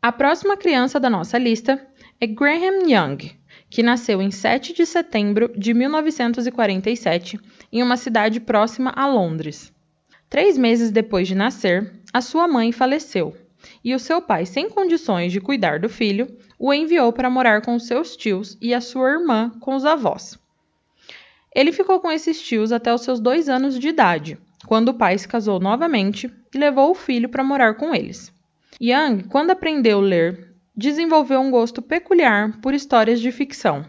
A 0.00 0.12
próxima 0.12 0.56
criança 0.56 1.00
da 1.00 1.10
nossa 1.10 1.36
lista 1.36 1.84
é 2.20 2.26
Graham 2.26 2.88
Young, 2.88 3.32
que 3.68 3.82
nasceu 3.82 4.22
em 4.22 4.30
7 4.30 4.72
de 4.72 4.86
setembro 4.86 5.52
de 5.56 5.74
1947 5.74 7.40
em 7.72 7.82
uma 7.82 7.96
cidade 7.96 8.38
próxima 8.38 8.92
a 8.94 9.06
Londres. 9.06 9.74
Três 10.28 10.58
meses 10.58 10.90
depois 10.90 11.28
de 11.28 11.34
nascer, 11.34 11.92
a 12.12 12.20
sua 12.20 12.48
mãe 12.48 12.72
faleceu 12.72 13.36
e 13.82 13.94
o 13.94 13.98
seu 13.98 14.20
pai, 14.20 14.46
sem 14.46 14.68
condições 14.68 15.32
de 15.32 15.40
cuidar 15.40 15.78
do 15.78 15.88
filho, 15.88 16.28
o 16.58 16.72
enviou 16.72 17.12
para 17.12 17.30
morar 17.30 17.62
com 17.62 17.78
seus 17.78 18.16
tios 18.16 18.56
e 18.60 18.74
a 18.74 18.80
sua 18.80 19.10
irmã 19.10 19.52
com 19.60 19.74
os 19.74 19.84
avós. 19.84 20.38
Ele 21.54 21.72
ficou 21.72 22.00
com 22.00 22.10
esses 22.10 22.40
tios 22.40 22.72
até 22.72 22.92
os 22.92 23.02
seus 23.02 23.18
dois 23.18 23.48
anos 23.48 23.78
de 23.78 23.88
idade, 23.88 24.38
quando 24.66 24.90
o 24.90 24.94
pai 24.94 25.16
se 25.16 25.26
casou 25.26 25.58
novamente 25.58 26.30
e 26.54 26.58
levou 26.58 26.90
o 26.90 26.94
filho 26.94 27.28
para 27.28 27.44
morar 27.44 27.74
com 27.74 27.94
eles. 27.94 28.32
Young, 28.80 29.22
quando 29.28 29.52
aprendeu 29.52 29.98
a 29.98 30.02
ler, 30.02 30.52
desenvolveu 30.76 31.40
um 31.40 31.50
gosto 31.50 31.80
peculiar 31.80 32.60
por 32.60 32.74
histórias 32.74 33.20
de 33.20 33.32
ficção, 33.32 33.86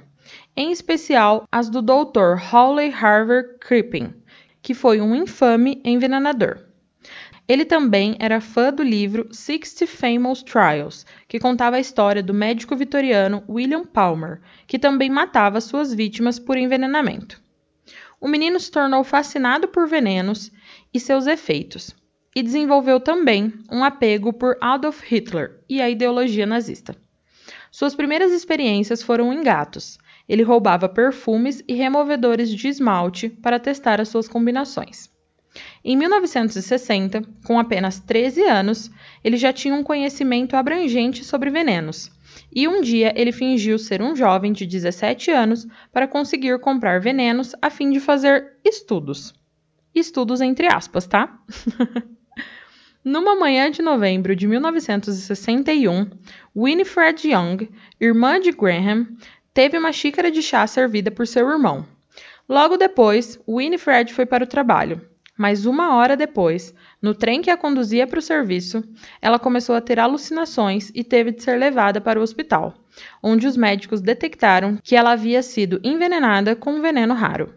em 0.56 0.72
especial 0.72 1.46
as 1.52 1.70
do 1.70 1.82
Dr. 1.82 2.40
Hawley 2.52 2.90
Harvard 2.90 3.58
Crippen, 3.60 4.14
que 4.68 4.74
foi 4.74 5.00
um 5.00 5.16
infame 5.16 5.82
envenenador. 5.82 6.58
Ele 7.48 7.64
também 7.64 8.18
era 8.20 8.42
fã 8.42 8.70
do 8.70 8.84
livro 8.84 9.30
Sixty 9.32 9.88
Famous 9.88 10.44
Trials, 10.44 11.06
que 11.26 11.40
contava 11.40 11.78
a 11.78 11.80
história 11.80 12.22
do 12.22 12.34
médico 12.34 12.76
vitoriano 12.76 13.46
William 13.48 13.86
Palmer, 13.86 14.42
que 14.68 14.78
também 14.78 15.10
matava 15.10 15.62
suas 15.62 15.94
vítimas 15.94 16.38
por 16.38 16.58
envenenamento. 16.58 17.42
O 18.20 18.28
menino 18.28 18.60
se 18.60 18.70
tornou 18.70 19.06
fascinado 19.06 19.70
por 19.70 19.88
venenos 19.88 20.52
e 20.94 21.00
seus 21.00 21.28
efeitos, 21.28 21.96
e 22.36 22.44
desenvolveu 22.44 23.00
também 23.00 23.54
um 23.72 23.86
apego 23.86 24.34
por 24.34 24.58
Adolf 24.60 25.02
Hitler 25.10 25.62
e 25.70 25.82
a 25.82 25.90
ideologia 25.90 26.46
nazista. 26.46 26.94
Suas 27.72 27.96
primeiras 27.96 28.34
experiências 28.34 29.02
foram 29.02 29.32
em 29.32 29.42
gatos. 29.44 29.98
Ele 30.28 30.44
roubava 30.44 30.90
perfumes 30.90 31.64
e 31.68 31.74
removedores 31.74 32.50
de 32.50 32.68
esmalte 32.68 33.30
para 33.30 33.60
testar 33.60 34.02
as 34.02 34.10
suas 34.10 34.28
combinações. 34.28 35.10
Em 35.84 35.96
1960, 35.96 37.24
com 37.46 37.60
apenas 37.60 38.00
13 38.00 38.44
anos, 38.44 38.92
ele 39.24 39.38
já 39.38 39.52
tinha 39.54 39.74
um 39.74 39.84
conhecimento 39.84 40.56
abrangente 40.56 41.24
sobre 41.24 41.50
venenos. 41.50 42.12
E 42.54 42.68
um 42.68 42.82
dia 42.82 43.14
ele 43.16 43.32
fingiu 43.32 43.80
ser 43.80 44.02
um 44.02 44.16
jovem 44.16 44.52
de 44.52 44.66
17 44.66 45.32
anos 45.32 45.68
para 45.92 46.08
conseguir 46.08 46.60
comprar 46.60 47.00
venenos 47.00 47.54
a 47.62 47.70
fim 47.70 47.90
de 47.92 48.00
fazer 48.00 48.58
estudos. 48.64 49.34
Estudos 49.94 50.42
entre 50.42 50.68
aspas, 50.68 51.08
tá? 51.08 51.40
Numa 53.04 53.36
manhã 53.38 53.72
de 53.72 53.82
novembro 53.82 54.36
de 54.36 54.46
1961, 54.48 56.10
Winifred 56.56 57.30
Young, 57.30 57.70
irmã 58.02 58.38
de 58.40 58.52
Graham, 58.52 59.08
teve 59.58 59.76
uma 59.76 59.92
xícara 59.92 60.30
de 60.30 60.44
chá 60.44 60.68
servida 60.68 61.10
por 61.10 61.26
seu 61.26 61.50
irmão. 61.50 61.84
Logo 62.48 62.78
depois, 62.78 63.40
Winifred 63.50 64.14
foi 64.14 64.24
para 64.24 64.44
o 64.44 64.48
trabalho 64.48 65.02
mas 65.38 65.68
uma 65.68 65.96
hora 65.96 66.18
depois, 66.18 66.74
no 67.00 67.14
trem 67.14 67.42
que 67.42 67.52
a 67.52 67.56
conduzia 67.56 68.08
para 68.08 68.18
o 68.18 68.22
serviço, 68.22 68.84
ela 69.22 69.38
começou 69.38 69.76
a 69.76 69.82
ter 69.82 70.00
alucinações 70.00 70.92
e 70.96 71.04
teve 71.04 71.32
de 71.32 71.44
ser 71.44 71.58
levada 71.58 72.02
para 72.02 72.20
o 72.20 72.24
hospital, 72.24 72.74
onde 73.22 73.46
os 73.46 73.56
médicos 73.56 74.02
detectaram 74.02 74.80
que 74.84 74.96
ela 74.96 75.12
havia 75.12 75.44
sido 75.44 75.80
envenenada 75.84 76.56
com 76.56 76.74
um 76.74 76.82
veneno 76.82 77.14
raro. 77.14 77.54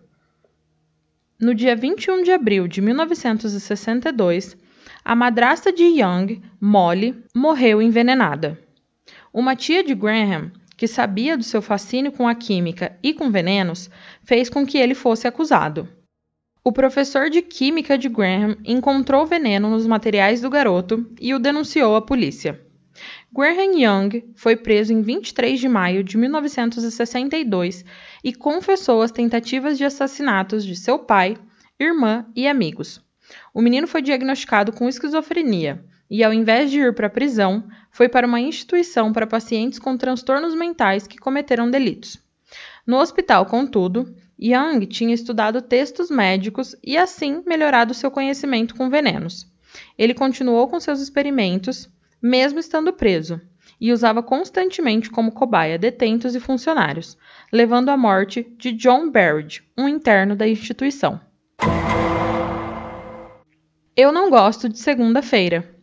No 1.41 1.55
dia 1.55 1.75
21 1.75 2.23
de 2.23 2.33
abril 2.33 2.69
de 2.69 2.83
1962, 2.83 4.59
a 5.03 5.17
madrasta 5.17 5.73
de 5.73 5.85
Young, 5.85 6.43
Molly, 6.61 7.25
morreu 7.35 7.81
envenenada. 7.81 8.59
Uma 9.33 9.57
tia 9.57 9.83
de 9.83 9.95
Graham, 9.95 10.53
que 10.81 10.89
sabia 10.89 11.37
do 11.37 11.45
seu 11.45 11.61
fascínio 11.61 12.11
com 12.11 12.27
a 12.27 12.35
química 12.35 12.97
e 13.03 13.13
com 13.13 13.31
venenos, 13.31 13.91
fez 14.25 14.49
com 14.49 14.65
que 14.65 14.79
ele 14.79 14.95
fosse 14.95 15.29
acusado. 15.29 15.87
O 16.65 16.73
professor 16.73 17.29
de 17.29 17.43
química 17.43 17.99
de 17.99 18.09
Graham 18.09 18.57
encontrou 18.65 19.27
veneno 19.27 19.69
nos 19.69 19.87
materiais 19.87 20.41
do 20.41 20.49
garoto 20.49 21.07
e 21.21 21.35
o 21.35 21.39
denunciou 21.39 21.97
à 21.97 22.01
polícia. 22.01 22.59
Graham 23.31 23.79
Young 23.79 24.33
foi 24.35 24.57
preso 24.57 24.91
em 24.91 25.03
23 25.03 25.61
de 25.61 25.69
maio 25.69 26.03
de 26.03 26.17
1962 26.17 27.85
e 28.25 28.33
confessou 28.33 29.03
as 29.03 29.13
tentativas 29.13 29.77
de 29.77 29.85
assassinatos 29.85 30.65
de 30.65 30.75
seu 30.75 30.99
pai, 30.99 31.37
irmã 31.79 32.25
e 32.35 32.49
amigos. 32.49 33.05
O 33.53 33.61
menino 33.61 33.87
foi 33.87 34.01
diagnosticado 34.01 34.73
com 34.73 34.89
esquizofrenia 34.89 35.85
e, 36.11 36.25
ao 36.25 36.33
invés 36.33 36.71
de 36.71 36.81
ir 36.81 36.95
para 36.95 37.07
a 37.07 37.11
prisão, 37.11 37.63
foi 37.93 38.09
para 38.09 38.27
uma 38.27 38.41
instituição 38.41 39.13
para 39.13 39.27
pacientes 39.27 39.79
com 39.79 39.97
transtornos 39.97 40.55
mentais 40.55 41.07
que 41.07 41.19
cometeram 41.19 41.71
delitos. 41.71 42.19
No 42.87 42.99
hospital, 42.99 43.47
contudo, 43.47 44.13
Young 44.43 44.87
tinha 44.87 45.15
estudado 45.15 45.63
textos 45.63 46.11
médicos 46.11 46.75
e 46.83 46.97
assim 46.97 47.43
melhorado 47.47 47.95
seu 47.95 48.11
conhecimento 48.11 48.75
com 48.75 48.91
venenos. 48.91 49.47
Ele 49.97 50.15
continuou 50.15 50.67
com 50.67 50.81
seus 50.81 51.01
experimentos, 51.01 51.89
mesmo 52.21 52.59
estando 52.59 52.93
preso, 52.93 53.41
e 53.81 53.93
usava 53.93 54.23
constantemente 54.23 55.11
como 55.11 55.33
cobaia 55.33 55.79
detentos 55.79 56.35
e 56.35 56.41
funcionários, 56.41 57.17
levando 57.53 57.91
à 57.91 57.97
morte 57.97 58.47
de 58.59 58.73
John 58.73 59.11
Barrett, 59.11 59.63
um 59.77 59.89
interno 59.89 60.35
da 60.35 60.49
instituição. 60.49 61.21
Eu 63.97 64.11
não 64.13 64.31
gosto 64.31 64.69
de 64.69 64.79
segunda-feira, 64.79 65.80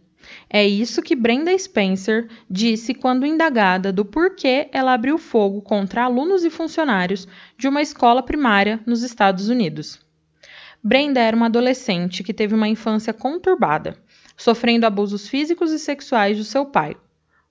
é 0.50 0.66
isso 0.66 1.01
que 1.01 1.16
Brenda 1.16 1.58
Spencer 1.58 2.30
disse 2.50 2.94
quando 2.94 3.25
indagada 3.25 3.92
do 3.92 4.06
porquê 4.06 4.70
ela 4.72 4.94
abriu 4.94 5.18
fogo 5.18 5.62
contra 5.62 6.04
alunos 6.04 6.46
e 6.46 6.50
funcionários 6.50 7.27
de 7.58 7.68
uma 7.68 7.82
escola 7.82 8.24
primária 8.24 8.80
nos 8.86 9.04
Estados 9.04 9.50
Unidos. 9.50 10.00
Brenda 10.82 11.20
era 11.20 11.36
uma 11.36 11.48
adolescente 11.48 12.24
que 12.24 12.34
teve 12.34 12.56
uma 12.56 12.68
infância 12.68 13.12
conturbada, 13.13 13.98
sofrendo 14.38 14.86
abusos 14.86 15.27
físicos 15.27 15.72
e 15.72 15.80
sexuais 15.80 16.38
do 16.38 16.46
seu 16.46 16.66
pai, 16.66 16.96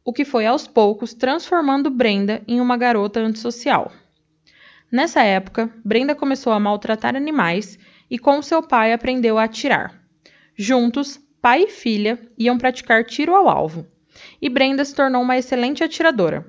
o 0.02 0.12
que 0.12 0.24
foi 0.24 0.46
aos 0.46 0.66
poucos 0.66 1.12
transformando 1.12 1.90
Brenda 1.90 2.42
em 2.48 2.60
uma 2.60 2.78
garota 2.78 3.20
antissocial. 3.20 3.92
Nessa 4.90 5.22
época, 5.22 5.70
Brenda 5.84 6.14
começou 6.14 6.52
a 6.52 6.60
maltratar 6.60 7.14
animais 7.14 7.78
e 8.08 8.18
com 8.18 8.40
seu 8.40 8.62
pai 8.62 8.92
aprendeu 8.92 9.36
a 9.36 9.44
atirar. 9.44 10.00
Juntos, 10.56 11.20
pai 11.40 11.64
e 11.64 11.70
filha 11.70 12.18
iam 12.38 12.58
praticar 12.58 13.04
tiro 13.04 13.34
ao 13.34 13.48
alvo, 13.48 13.86
e 14.40 14.48
Brenda 14.48 14.84
se 14.84 14.94
tornou 14.94 15.22
uma 15.22 15.36
excelente 15.36 15.84
atiradora. 15.84 16.46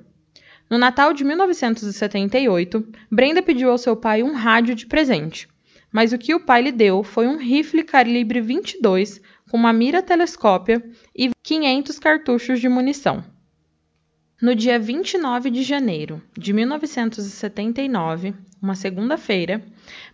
No 0.70 0.78
Natal 0.78 1.14
de 1.14 1.24
1978, 1.24 2.88
Brenda 3.10 3.42
pediu 3.42 3.72
ao 3.72 3.78
seu 3.78 3.96
pai 3.96 4.22
um 4.22 4.34
rádio 4.34 4.76
de 4.76 4.86
presente, 4.86 5.48
mas 5.92 6.12
o 6.12 6.18
que 6.18 6.36
o 6.36 6.40
pai 6.40 6.62
lhe 6.62 6.72
deu 6.72 7.04
foi 7.04 7.28
um 7.28 7.38
rifle 7.38 7.84
calibre 7.84 8.42
22 8.42 9.22
com 9.50 9.58
uma 9.58 9.72
mira 9.72 10.02
telescópia 10.02 10.84
e 11.16 11.32
500 11.42 12.00
cartuchos 12.00 12.60
de 12.60 12.68
munição. 12.68 13.24
No 14.40 14.54
dia 14.54 14.78
29 14.78 15.50
de 15.50 15.64
janeiro 15.64 16.22
de 16.38 16.54
1979, 16.54 18.36
uma 18.62 18.76
segunda-feira, 18.76 19.64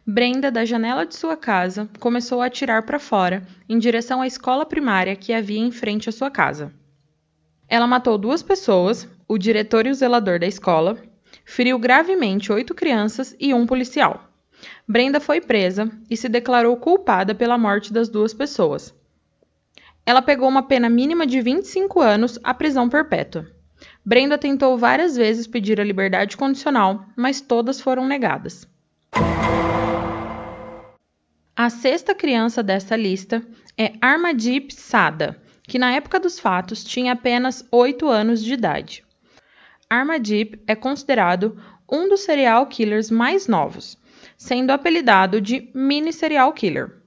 Brenda, 0.07 0.49
da 0.49 0.63
janela 0.63 1.05
de 1.05 1.13
sua 1.13 1.35
casa, 1.35 1.89
começou 1.99 2.41
a 2.41 2.45
atirar 2.45 2.83
para 2.83 2.99
fora, 2.99 3.45
em 3.67 3.77
direção 3.77 4.21
à 4.21 4.27
escola 4.27 4.65
primária 4.65 5.13
que 5.13 5.33
havia 5.33 5.59
em 5.59 5.71
frente 5.71 6.07
à 6.07 6.11
sua 6.13 6.31
casa. 6.31 6.73
Ela 7.67 7.85
matou 7.85 8.17
duas 8.17 8.41
pessoas, 8.41 9.09
o 9.27 9.37
diretor 9.37 9.85
e 9.85 9.89
o 9.89 9.93
zelador 9.93 10.39
da 10.39 10.47
escola, 10.47 10.97
feriu 11.43 11.77
gravemente 11.77 12.49
oito 12.49 12.73
crianças 12.73 13.35
e 13.37 13.53
um 13.53 13.67
policial. 13.67 14.31
Brenda 14.87 15.19
foi 15.19 15.41
presa 15.41 15.91
e 16.09 16.15
se 16.15 16.29
declarou 16.29 16.77
culpada 16.77 17.35
pela 17.35 17.57
morte 17.57 17.91
das 17.91 18.07
duas 18.07 18.33
pessoas. 18.33 18.95
Ela 20.05 20.21
pegou 20.21 20.47
uma 20.47 20.63
pena 20.63 20.89
mínima 20.89 21.27
de 21.27 21.41
25 21.41 21.99
anos 21.99 22.39
à 22.41 22.53
prisão 22.53 22.87
perpétua. 22.87 23.52
Brenda 24.05 24.37
tentou 24.37 24.77
várias 24.77 25.15
vezes 25.15 25.47
pedir 25.47 25.79
a 25.79 25.83
liberdade 25.83 26.35
condicional, 26.35 27.05
mas 27.15 27.39
todas 27.39 27.79
foram 27.79 28.05
negadas. 28.05 28.67
A 31.55 31.69
sexta 31.69 32.13
criança 32.13 32.61
dessa 32.61 32.95
lista 32.95 33.41
é 33.77 33.93
Armadip 34.01 34.73
Sada, 34.73 35.41
que 35.63 35.79
na 35.79 35.93
época 35.93 36.19
dos 36.19 36.37
fatos 36.37 36.83
tinha 36.83 37.13
apenas 37.13 37.65
8 37.71 38.07
anos 38.09 38.43
de 38.43 38.53
idade. 38.53 39.03
Armadip 39.89 40.61
é 40.67 40.75
considerado 40.75 41.57
um 41.89 42.09
dos 42.09 42.21
serial 42.21 42.65
killers 42.67 43.09
mais 43.09 43.47
novos, 43.47 43.97
sendo 44.35 44.71
apelidado 44.71 45.39
de 45.39 45.69
mini 45.73 46.11
serial 46.11 46.51
killer. 46.51 46.97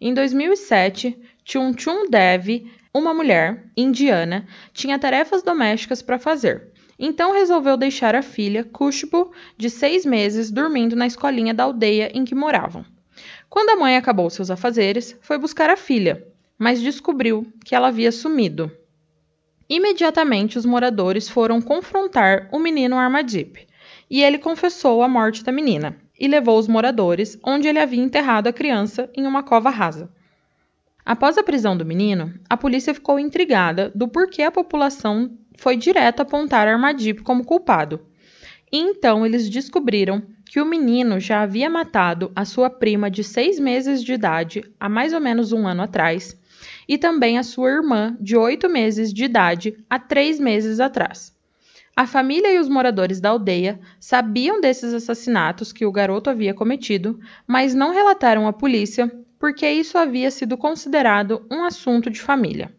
Em 0.00 0.12
2007, 0.12 1.16
Chun 1.44 1.72
Chun 1.78 2.10
Dev 2.10 2.66
uma 2.94 3.12
mulher, 3.12 3.64
indiana, 3.76 4.46
tinha 4.72 4.98
tarefas 4.98 5.42
domésticas 5.42 6.00
para 6.00 6.18
fazer. 6.18 6.70
Então 6.96 7.32
resolveu 7.32 7.76
deixar 7.76 8.14
a 8.14 8.22
filha, 8.22 8.62
Kushbu, 8.62 9.32
de 9.58 9.68
seis 9.68 10.06
meses, 10.06 10.50
dormindo 10.50 10.94
na 10.94 11.06
escolinha 11.06 11.52
da 11.52 11.64
aldeia 11.64 12.10
em 12.14 12.24
que 12.24 12.36
moravam. 12.36 12.84
Quando 13.50 13.70
a 13.70 13.76
mãe 13.76 13.96
acabou 13.96 14.30
seus 14.30 14.50
afazeres, 14.50 15.18
foi 15.20 15.36
buscar 15.36 15.68
a 15.68 15.76
filha, 15.76 16.24
mas 16.56 16.80
descobriu 16.80 17.46
que 17.64 17.74
ela 17.74 17.88
havia 17.88 18.12
sumido. 18.12 18.70
Imediatamente, 19.68 20.56
os 20.56 20.64
moradores 20.64 21.28
foram 21.28 21.60
confrontar 21.60 22.48
o 22.52 22.60
menino 22.60 22.96
Armadip, 22.96 23.66
e 24.08 24.22
ele 24.22 24.38
confessou 24.38 25.02
a 25.02 25.08
morte 25.08 25.42
da 25.42 25.50
menina 25.50 25.96
e 26.18 26.28
levou 26.28 26.58
os 26.58 26.68
moradores 26.68 27.38
onde 27.42 27.66
ele 27.66 27.80
havia 27.80 28.02
enterrado 28.02 28.46
a 28.46 28.52
criança 28.52 29.10
em 29.14 29.26
uma 29.26 29.42
cova 29.42 29.70
rasa. 29.70 30.10
Após 31.04 31.36
a 31.36 31.42
prisão 31.42 31.76
do 31.76 31.84
menino, 31.84 32.32
a 32.48 32.56
polícia 32.56 32.94
ficou 32.94 33.18
intrigada 33.18 33.92
do 33.94 34.08
porquê 34.08 34.42
a 34.42 34.50
população 34.50 35.36
foi 35.58 35.76
direto 35.76 36.20
apontar 36.20 36.66
Armadip 36.66 37.22
como 37.22 37.44
culpado. 37.44 38.00
E 38.72 38.78
então 38.78 39.26
eles 39.26 39.50
descobriram 39.50 40.22
que 40.46 40.60
o 40.60 40.64
menino 40.64 41.20
já 41.20 41.42
havia 41.42 41.68
matado 41.68 42.32
a 42.34 42.46
sua 42.46 42.70
prima 42.70 43.10
de 43.10 43.22
seis 43.22 43.60
meses 43.60 44.02
de 44.02 44.14
idade 44.14 44.64
há 44.80 44.88
mais 44.88 45.12
ou 45.12 45.20
menos 45.20 45.52
um 45.52 45.66
ano 45.66 45.82
atrás, 45.82 46.40
e 46.88 46.96
também 46.96 47.38
a 47.38 47.42
sua 47.42 47.70
irmã 47.70 48.16
de 48.18 48.34
oito 48.34 48.68
meses 48.70 49.12
de 49.12 49.24
idade 49.24 49.76
há 49.90 49.98
três 49.98 50.40
meses 50.40 50.80
atrás. 50.80 51.34
A 51.94 52.06
família 52.06 52.52
e 52.52 52.58
os 52.58 52.68
moradores 52.68 53.20
da 53.20 53.28
aldeia 53.28 53.78
sabiam 54.00 54.60
desses 54.60 54.94
assassinatos 54.94 55.70
que 55.70 55.84
o 55.84 55.92
garoto 55.92 56.30
havia 56.30 56.54
cometido, 56.54 57.20
mas 57.46 57.74
não 57.74 57.92
relataram 57.92 58.48
à 58.48 58.52
polícia 58.52 59.10
porque 59.44 59.68
isso 59.68 59.98
havia 59.98 60.30
sido 60.30 60.56
considerado 60.56 61.46
um 61.50 61.64
assunto 61.64 62.08
de 62.08 62.18
família. 62.18 62.74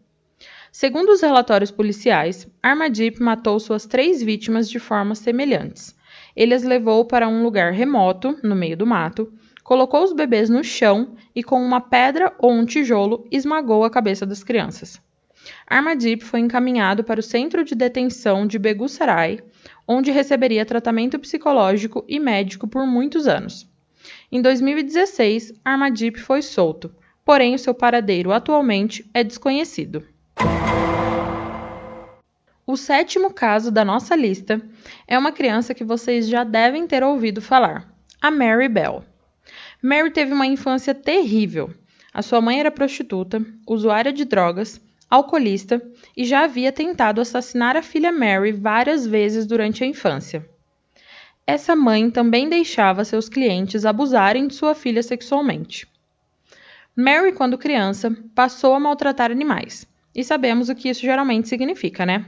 Segundo 0.72 1.10
os 1.10 1.20
relatórios 1.20 1.70
policiais, 1.70 2.48
Armadip 2.60 3.22
matou 3.22 3.60
suas 3.60 3.86
três 3.86 4.20
vítimas 4.20 4.68
de 4.68 4.80
formas 4.80 5.20
semelhantes. 5.20 5.94
Ele 6.34 6.54
as 6.54 6.64
levou 6.64 7.04
para 7.04 7.28
um 7.28 7.44
lugar 7.44 7.70
remoto, 7.72 8.36
no 8.42 8.56
meio 8.56 8.76
do 8.76 8.84
mato, 8.84 9.32
colocou 9.62 10.02
os 10.02 10.12
bebês 10.12 10.50
no 10.50 10.64
chão 10.64 11.14
e, 11.32 11.40
com 11.40 11.62
uma 11.62 11.80
pedra 11.80 12.34
ou 12.36 12.50
um 12.50 12.64
tijolo, 12.64 13.28
esmagou 13.30 13.84
a 13.84 13.90
cabeça 13.90 14.26
das 14.26 14.42
crianças. 14.42 15.00
Armadip 15.68 16.24
foi 16.24 16.40
encaminhado 16.40 17.04
para 17.04 17.20
o 17.20 17.22
centro 17.22 17.62
de 17.62 17.76
detenção 17.76 18.44
de 18.44 18.58
Begusarai, 18.58 19.38
onde 19.86 20.10
receberia 20.10 20.66
tratamento 20.66 21.16
psicológico 21.16 22.04
e 22.08 22.18
médico 22.18 22.66
por 22.66 22.84
muitos 22.84 23.28
anos. 23.28 23.70
Em 24.30 24.42
2016, 24.42 25.52
Armadip 25.64 26.18
foi 26.18 26.42
solto, 26.42 26.92
porém 27.24 27.54
o 27.54 27.58
seu 27.58 27.72
paradeiro 27.72 28.32
atualmente 28.32 29.08
é 29.14 29.22
desconhecido. 29.22 30.04
O 32.66 32.76
sétimo 32.76 33.32
caso 33.32 33.70
da 33.70 33.84
nossa 33.84 34.16
lista 34.16 34.60
é 35.06 35.16
uma 35.16 35.30
criança 35.30 35.72
que 35.72 35.84
vocês 35.84 36.26
já 36.28 36.42
devem 36.42 36.86
ter 36.86 37.04
ouvido 37.04 37.40
falar, 37.40 37.88
a 38.20 38.28
Mary 38.28 38.68
Bell. 38.68 39.04
Mary 39.80 40.10
teve 40.10 40.32
uma 40.32 40.46
infância 40.46 40.92
terrível. 40.92 41.72
A 42.12 42.22
sua 42.22 42.40
mãe 42.40 42.58
era 42.58 42.70
prostituta, 42.72 43.40
usuária 43.68 44.12
de 44.12 44.24
drogas, 44.24 44.80
alcoolista 45.08 45.80
e 46.16 46.24
já 46.24 46.42
havia 46.42 46.72
tentado 46.72 47.20
assassinar 47.20 47.76
a 47.76 47.82
filha 47.82 48.10
Mary 48.10 48.50
várias 48.50 49.06
vezes 49.06 49.46
durante 49.46 49.84
a 49.84 49.86
infância. 49.86 50.44
Essa 51.46 51.76
mãe 51.76 52.10
também 52.10 52.48
deixava 52.48 53.04
seus 53.04 53.28
clientes 53.28 53.86
abusarem 53.86 54.48
de 54.48 54.54
sua 54.54 54.74
filha 54.74 55.02
sexualmente. 55.02 55.86
Mary, 56.96 57.32
quando 57.32 57.56
criança, 57.56 58.10
passou 58.34 58.74
a 58.74 58.80
maltratar 58.80 59.30
animais. 59.30 59.86
E 60.12 60.24
sabemos 60.24 60.68
o 60.68 60.74
que 60.74 60.88
isso 60.88 61.02
geralmente 61.02 61.48
significa, 61.48 62.04
né? 62.04 62.26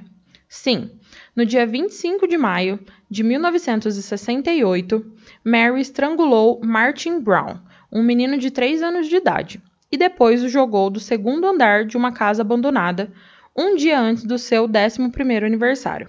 Sim, 0.49 0.91
no 1.35 1.45
dia 1.45 1.67
25 1.67 2.29
de 2.29 2.39
maio 2.39 2.79
de 3.11 3.23
1968, 3.25 5.13
Mary 5.43 5.81
estrangulou 5.81 6.61
Martin 6.63 7.19
Brown, 7.19 7.59
um 7.91 8.03
menino 8.03 8.39
de 8.39 8.51
3 8.51 8.83
anos 8.83 9.09
de 9.09 9.17
idade, 9.17 9.61
e 9.91 9.97
depois 9.97 10.45
o 10.45 10.49
jogou 10.49 10.91
do 10.91 11.01
segundo 11.01 11.47
andar 11.47 11.85
de 11.85 11.97
uma 11.97 12.13
casa 12.13 12.43
abandonada, 12.43 13.13
um 13.57 13.75
dia 13.75 13.99
antes 13.99 14.23
do 14.23 14.39
seu 14.39 14.69
11º 14.69 15.45
aniversário. 15.45 16.09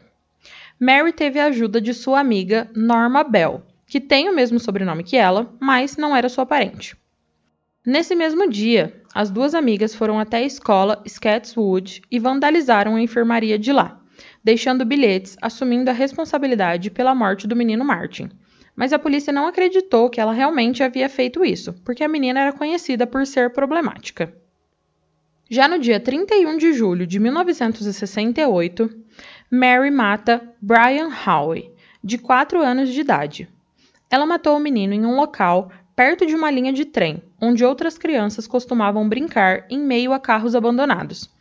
Mary 0.79 1.11
teve 1.11 1.37
a 1.39 1.47
ajuda 1.47 1.81
de 1.81 1.93
sua 1.93 2.21
amiga 2.21 2.69
Norma 2.73 3.21
Bell, 3.21 3.61
que 3.85 3.99
tem 3.99 4.29
o 4.29 4.35
mesmo 4.35 4.59
sobrenome 4.61 5.03
que 5.03 5.17
ela, 5.17 5.53
mas 5.59 5.97
não 5.97 6.15
era 6.15 6.29
sua 6.29 6.45
parente. 6.45 6.95
Nesse 7.85 8.15
mesmo 8.15 8.49
dia, 8.49 9.01
as 9.13 9.29
duas 9.29 9.53
amigas 9.53 9.93
foram 9.93 10.17
até 10.17 10.37
a 10.37 10.45
escola 10.45 11.03
Scatswood 11.05 12.01
e 12.09 12.17
vandalizaram 12.17 12.95
a 12.95 13.01
enfermaria 13.01 13.59
de 13.59 13.73
lá, 13.73 13.99
deixando 14.41 14.85
bilhetes 14.85 15.35
assumindo 15.41 15.89
a 15.89 15.93
responsabilidade 15.93 16.89
pela 16.89 17.13
morte 17.13 17.45
do 17.45 17.57
menino 17.57 17.83
Martin. 17.83 18.29
Mas 18.73 18.93
a 18.93 18.99
polícia 18.99 19.33
não 19.33 19.47
acreditou 19.47 20.09
que 20.09 20.21
ela 20.21 20.31
realmente 20.31 20.81
havia 20.81 21.09
feito 21.09 21.43
isso, 21.43 21.73
porque 21.83 22.05
a 22.05 22.07
menina 22.07 22.39
era 22.39 22.53
conhecida 22.53 23.05
por 23.05 23.25
ser 23.27 23.51
problemática. 23.51 24.33
Já 25.49 25.67
no 25.67 25.79
dia 25.79 25.99
31 25.99 26.57
de 26.57 26.73
julho 26.73 27.07
de 27.07 27.19
1968, 27.19 28.87
Mary 29.51 29.89
mata 29.89 30.53
Brian 30.61 31.09
Howe, 31.09 31.73
de 32.03 32.19
4 32.19 32.61
anos 32.61 32.89
de 32.89 33.01
idade. 33.01 33.49
Ela 34.07 34.23
matou 34.23 34.55
o 34.55 34.59
menino 34.59 34.93
em 34.93 35.03
um 35.03 35.15
local 35.15 35.71
perto 35.95 36.23
de 36.23 36.35
uma 36.35 36.51
linha 36.51 36.71
de 36.71 36.85
trem, 36.85 37.23
onde 37.41 37.65
outras 37.65 37.97
crianças 37.97 38.45
costumavam 38.45 39.09
brincar 39.09 39.65
em 39.67 39.79
meio 39.79 40.13
a 40.13 40.19
carros 40.19 40.53
abandonados. 40.53 41.31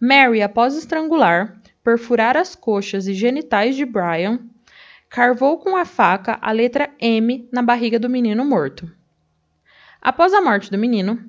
Mary, 0.00 0.40
após 0.40 0.76
estrangular, 0.76 1.60
perfurar 1.82 2.36
as 2.36 2.54
coxas 2.54 3.08
e 3.08 3.12
genitais 3.12 3.74
de 3.74 3.84
Brian, 3.84 4.38
carvou 5.10 5.58
com 5.58 5.76
a 5.76 5.84
faca 5.84 6.38
a 6.40 6.52
letra 6.52 6.90
M 7.00 7.48
na 7.50 7.60
barriga 7.60 7.98
do 7.98 8.08
menino 8.08 8.44
morto. 8.44 8.88
Após 10.00 10.32
a 10.32 10.40
morte 10.40 10.70
do 10.70 10.78
menino, 10.78 11.20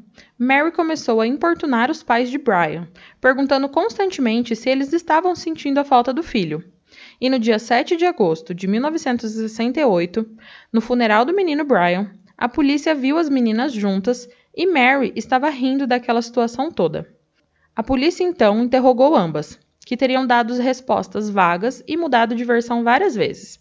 Mary 0.41 0.71
começou 0.71 1.19
a 1.19 1.27
importunar 1.27 1.91
os 1.91 2.01
pais 2.01 2.31
de 2.31 2.37
Brian, 2.37 2.87
perguntando 3.19 3.67
constantemente 3.67 4.55
se 4.55 4.69
eles 4.69 4.93
estavam 4.93 5.35
sentindo 5.35 5.79
a 5.79 5.83
falta 5.83 6.13
do 6.13 6.23
filho. 6.23 6.63
E 7.19 7.29
no 7.29 7.37
dia 7.37 7.59
7 7.59 7.97
de 7.97 8.05
agosto 8.05 8.53
de 8.53 8.65
1968, 8.65 10.25
no 10.71 10.79
funeral 10.79 11.25
do 11.25 11.35
menino 11.35 11.65
Brian, 11.65 12.11
a 12.37 12.47
polícia 12.47 12.95
viu 12.95 13.17
as 13.17 13.27
meninas 13.27 13.73
juntas 13.73 14.29
e 14.55 14.65
Mary 14.65 15.11
estava 15.13 15.49
rindo 15.49 15.85
daquela 15.85 16.21
situação 16.21 16.71
toda. 16.71 17.13
A 17.75 17.83
polícia 17.83 18.23
então 18.23 18.63
interrogou 18.63 19.17
ambas, 19.17 19.59
que 19.85 19.97
teriam 19.97 20.25
dado 20.25 20.53
respostas 20.53 21.29
vagas 21.29 21.83
e 21.85 21.97
mudado 21.97 22.33
de 22.33 22.45
versão 22.45 22.81
várias 22.81 23.13
vezes. 23.13 23.59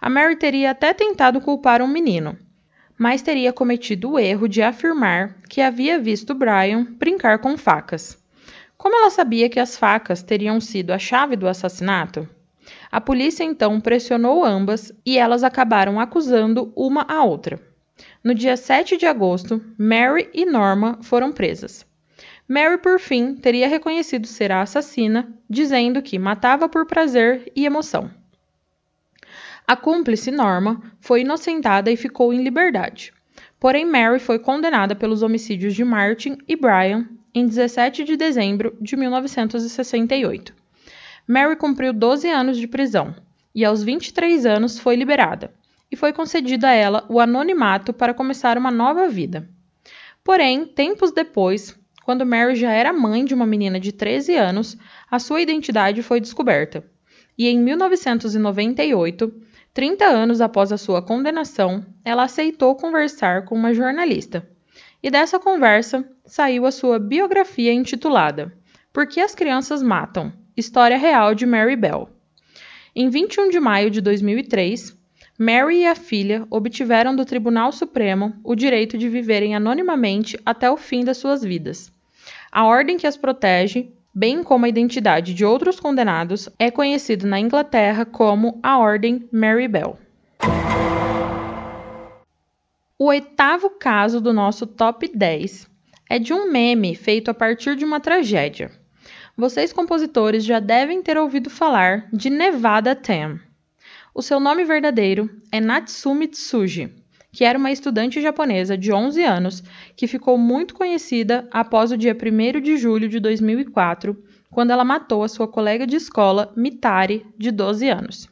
A 0.00 0.08
Mary 0.08 0.36
teria 0.36 0.70
até 0.70 0.94
tentado 0.94 1.42
culpar 1.42 1.82
um 1.82 1.86
menino, 1.86 2.38
mas 2.98 3.22
teria 3.22 3.52
cometido 3.52 4.12
o 4.12 4.18
erro 4.18 4.48
de 4.48 4.62
afirmar 4.62 5.36
que 5.48 5.60
havia 5.60 5.98
visto 5.98 6.34
Brian 6.34 6.84
brincar 6.84 7.38
com 7.38 7.56
facas. 7.56 8.18
Como 8.76 8.96
ela 8.96 9.10
sabia 9.10 9.48
que 9.48 9.60
as 9.60 9.76
facas 9.76 10.22
teriam 10.22 10.60
sido 10.60 10.92
a 10.92 10.98
chave 10.98 11.36
do 11.36 11.48
assassinato? 11.48 12.28
A 12.90 13.00
polícia 13.00 13.44
então 13.44 13.80
pressionou 13.80 14.44
ambas 14.44 14.92
e 15.04 15.18
elas 15.18 15.44
acabaram 15.44 16.00
acusando 16.00 16.72
uma 16.76 17.06
a 17.08 17.22
outra. 17.22 17.60
No 18.22 18.34
dia 18.34 18.56
7 18.56 18.96
de 18.96 19.06
agosto, 19.06 19.62
Mary 19.78 20.28
e 20.34 20.44
Norma 20.44 20.98
foram 21.02 21.32
presas. 21.32 21.86
Mary, 22.48 22.78
por 22.78 23.00
fim, 23.00 23.34
teria 23.34 23.68
reconhecido 23.68 24.26
ser 24.26 24.52
a 24.52 24.62
assassina, 24.62 25.32
dizendo 25.48 26.02
que 26.02 26.18
matava 26.18 26.68
por 26.68 26.86
prazer 26.86 27.50
e 27.56 27.64
emoção. 27.66 28.10
A 29.68 29.74
cúmplice 29.74 30.30
Norma 30.30 30.80
foi 31.00 31.22
inocentada 31.22 31.90
e 31.90 31.96
ficou 31.96 32.32
em 32.32 32.40
liberdade. 32.40 33.12
Porém, 33.58 33.84
Mary 33.84 34.20
foi 34.20 34.38
condenada 34.38 34.94
pelos 34.94 35.22
homicídios 35.24 35.74
de 35.74 35.84
Martin 35.84 36.38
e 36.46 36.54
Brian 36.54 37.08
em 37.34 37.46
17 37.46 38.04
de 38.04 38.16
dezembro 38.16 38.76
de 38.80 38.96
1968. 38.96 40.54
Mary 41.26 41.56
cumpriu 41.56 41.92
12 41.92 42.28
anos 42.28 42.58
de 42.58 42.68
prisão 42.68 43.12
e, 43.52 43.64
aos 43.64 43.82
23 43.82 44.46
anos, 44.46 44.78
foi 44.78 44.94
liberada, 44.94 45.52
e 45.90 45.96
foi 45.96 46.12
concedido 46.12 46.64
a 46.64 46.70
ela 46.70 47.04
o 47.08 47.18
anonimato 47.18 47.92
para 47.92 48.14
começar 48.14 48.56
uma 48.56 48.70
nova 48.70 49.08
vida. 49.08 49.48
Porém, 50.22 50.64
tempos 50.64 51.10
depois, 51.10 51.76
quando 52.04 52.24
Mary 52.24 52.54
já 52.54 52.70
era 52.70 52.92
mãe 52.92 53.24
de 53.24 53.34
uma 53.34 53.44
menina 53.44 53.80
de 53.80 53.90
13 53.90 54.36
anos, 54.36 54.76
a 55.10 55.18
sua 55.18 55.40
identidade 55.40 56.04
foi 56.04 56.20
descoberta. 56.20 56.84
E 57.36 57.48
em 57.48 57.58
1998, 57.58 59.45
30 59.76 60.06
anos 60.06 60.40
após 60.40 60.72
a 60.72 60.78
sua 60.78 61.02
condenação, 61.02 61.84
ela 62.02 62.22
aceitou 62.22 62.74
conversar 62.76 63.44
com 63.44 63.54
uma 63.54 63.74
jornalista. 63.74 64.48
E 65.02 65.10
dessa 65.10 65.38
conversa 65.38 66.02
saiu 66.24 66.64
a 66.64 66.70
sua 66.70 66.98
biografia 66.98 67.74
intitulada 67.74 68.56
Por 68.90 69.06
que 69.06 69.20
as 69.20 69.34
crianças 69.34 69.82
matam? 69.82 70.32
História 70.56 70.96
real 70.96 71.34
de 71.34 71.44
Mary 71.44 71.76
Bell. 71.76 72.08
Em 72.94 73.10
21 73.10 73.50
de 73.50 73.60
maio 73.60 73.90
de 73.90 74.00
2003, 74.00 74.96
Mary 75.38 75.80
e 75.80 75.86
a 75.86 75.94
filha 75.94 76.46
obtiveram 76.48 77.14
do 77.14 77.26
Tribunal 77.26 77.70
Supremo 77.70 78.34
o 78.42 78.54
direito 78.54 78.96
de 78.96 79.10
viverem 79.10 79.54
anonimamente 79.54 80.40
até 80.46 80.70
o 80.70 80.78
fim 80.78 81.04
das 81.04 81.18
suas 81.18 81.42
vidas. 81.42 81.92
A 82.50 82.64
ordem 82.64 82.96
que 82.96 83.06
as 83.06 83.18
protege, 83.18 83.92
bem 84.16 84.42
como 84.42 84.64
a 84.64 84.68
identidade 84.70 85.34
de 85.34 85.44
outros 85.44 85.78
condenados, 85.78 86.48
é 86.58 86.70
conhecida 86.70 87.26
na 87.26 87.38
Inglaterra 87.38 88.06
como 88.06 88.58
a 88.62 88.78
Ordem 88.78 89.28
Mary 89.30 89.68
Bell. 89.68 89.98
O 92.98 93.04
oitavo 93.04 93.68
caso 93.68 94.18
do 94.18 94.32
nosso 94.32 94.66
top 94.66 95.06
10 95.14 95.68
é 96.08 96.18
de 96.18 96.32
um 96.32 96.50
meme 96.50 96.94
feito 96.94 97.30
a 97.30 97.34
partir 97.34 97.76
de 97.76 97.84
uma 97.84 98.00
tragédia. 98.00 98.70
Vocês, 99.36 99.70
compositores, 99.70 100.42
já 100.46 100.60
devem 100.60 101.02
ter 101.02 101.18
ouvido 101.18 101.50
falar 101.50 102.08
de 102.10 102.30
Nevada 102.30 102.96
Tam. 102.96 103.38
O 104.14 104.22
seu 104.22 104.40
nome 104.40 104.64
verdadeiro 104.64 105.28
é 105.52 105.60
Natsumi 105.60 106.26
Tsuji 106.28 106.90
que 107.36 107.44
era 107.44 107.58
uma 107.58 107.70
estudante 107.70 108.18
japonesa 108.18 108.78
de 108.78 108.90
11 108.90 109.22
anos 109.22 109.62
que 109.94 110.06
ficou 110.06 110.38
muito 110.38 110.74
conhecida 110.74 111.46
após 111.50 111.92
o 111.92 111.96
dia 111.98 112.16
1 112.16 112.62
de 112.62 112.78
julho 112.78 113.10
de 113.10 113.20
2004, 113.20 114.16
quando 114.50 114.70
ela 114.70 114.86
matou 114.86 115.22
a 115.22 115.28
sua 115.28 115.46
colega 115.46 115.86
de 115.86 115.96
escola, 115.96 116.50
Mitari, 116.56 117.26
de 117.36 117.50
12 117.50 117.90
anos. 117.90 118.28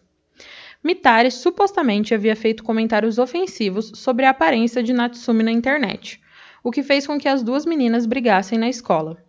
Mitari 0.83 1.31
supostamente 1.31 2.15
havia 2.15 2.35
feito 2.35 2.65
comentários 2.65 3.19
ofensivos 3.19 3.93
sobre 3.95 4.25
a 4.25 4.31
aparência 4.31 4.83
de 4.83 4.95
Natsumi 4.95 5.43
na 5.43 5.53
internet, 5.53 6.19
o 6.63 6.71
que 6.71 6.83
fez 6.83 7.07
com 7.07 7.19
que 7.19 7.29
as 7.29 7.43
duas 7.43 7.67
meninas 7.67 8.07
brigassem 8.07 8.59
na 8.59 8.71
escola. 8.71 9.23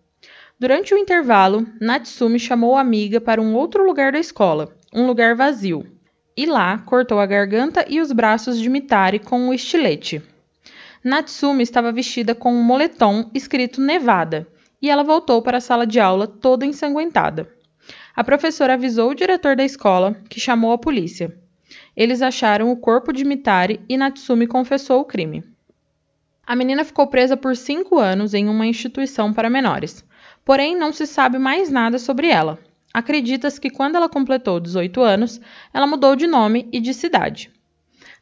Durante 0.57 0.93
o 0.93 0.97
intervalo, 0.97 1.67
Natsumi 1.81 2.39
chamou 2.39 2.77
a 2.77 2.81
amiga 2.81 3.19
para 3.19 3.41
um 3.41 3.53
outro 3.53 3.85
lugar 3.85 4.13
da 4.13 4.19
escola, 4.19 4.73
um 4.93 5.05
lugar 5.05 5.35
vazio, 5.35 5.85
e 6.37 6.45
lá 6.45 6.77
cortou 6.79 7.19
a 7.19 7.25
garganta 7.25 7.85
e 7.87 8.01
os 8.01 8.11
braços 8.11 8.59
de 8.59 8.69
Mitari 8.69 9.19
com 9.19 9.39
um 9.39 9.53
estilete. 9.53 10.21
Natsumi 11.03 11.63
estava 11.63 11.91
vestida 11.91 12.33
com 12.33 12.53
um 12.53 12.63
moletom 12.63 13.29
escrito 13.33 13.79
Nevada 13.79 14.47
e 14.81 14.89
ela 14.89 15.03
voltou 15.03 15.41
para 15.41 15.57
a 15.57 15.61
sala 15.61 15.85
de 15.85 15.99
aula 15.99 16.27
toda 16.27 16.65
ensanguentada. 16.65 17.49
A 18.15 18.23
professora 18.23 18.73
avisou 18.73 19.11
o 19.11 19.15
diretor 19.15 19.55
da 19.55 19.63
escola, 19.63 20.15
que 20.29 20.39
chamou 20.39 20.71
a 20.71 20.77
polícia. 20.77 21.37
Eles 21.95 22.21
acharam 22.21 22.71
o 22.71 22.77
corpo 22.77 23.13
de 23.13 23.23
Mitari 23.23 23.81
e 23.87 23.97
Natsumi 23.97 24.47
confessou 24.47 25.01
o 25.01 25.05
crime. 25.05 25.43
A 26.45 26.55
menina 26.55 26.83
ficou 26.83 27.07
presa 27.07 27.35
por 27.35 27.55
cinco 27.55 27.97
anos 27.97 28.33
em 28.33 28.47
uma 28.47 28.67
instituição 28.67 29.33
para 29.33 29.49
menores, 29.49 30.05
porém 30.43 30.75
não 30.75 30.91
se 30.91 31.07
sabe 31.07 31.39
mais 31.39 31.71
nada 31.71 31.97
sobre 31.97 32.29
ela. 32.29 32.59
Acredita-se 32.95 33.59
que 33.59 33.69
quando 33.69 33.97
ela 33.97 34.07
completou 34.07 34.57
18 34.57 35.01
anos, 35.01 35.41
ela 35.73 35.85
mudou 35.85 36.15
de 36.15 36.25
nome 36.25 36.69
e 36.71 36.79
de 36.79 36.93
cidade. 36.93 37.51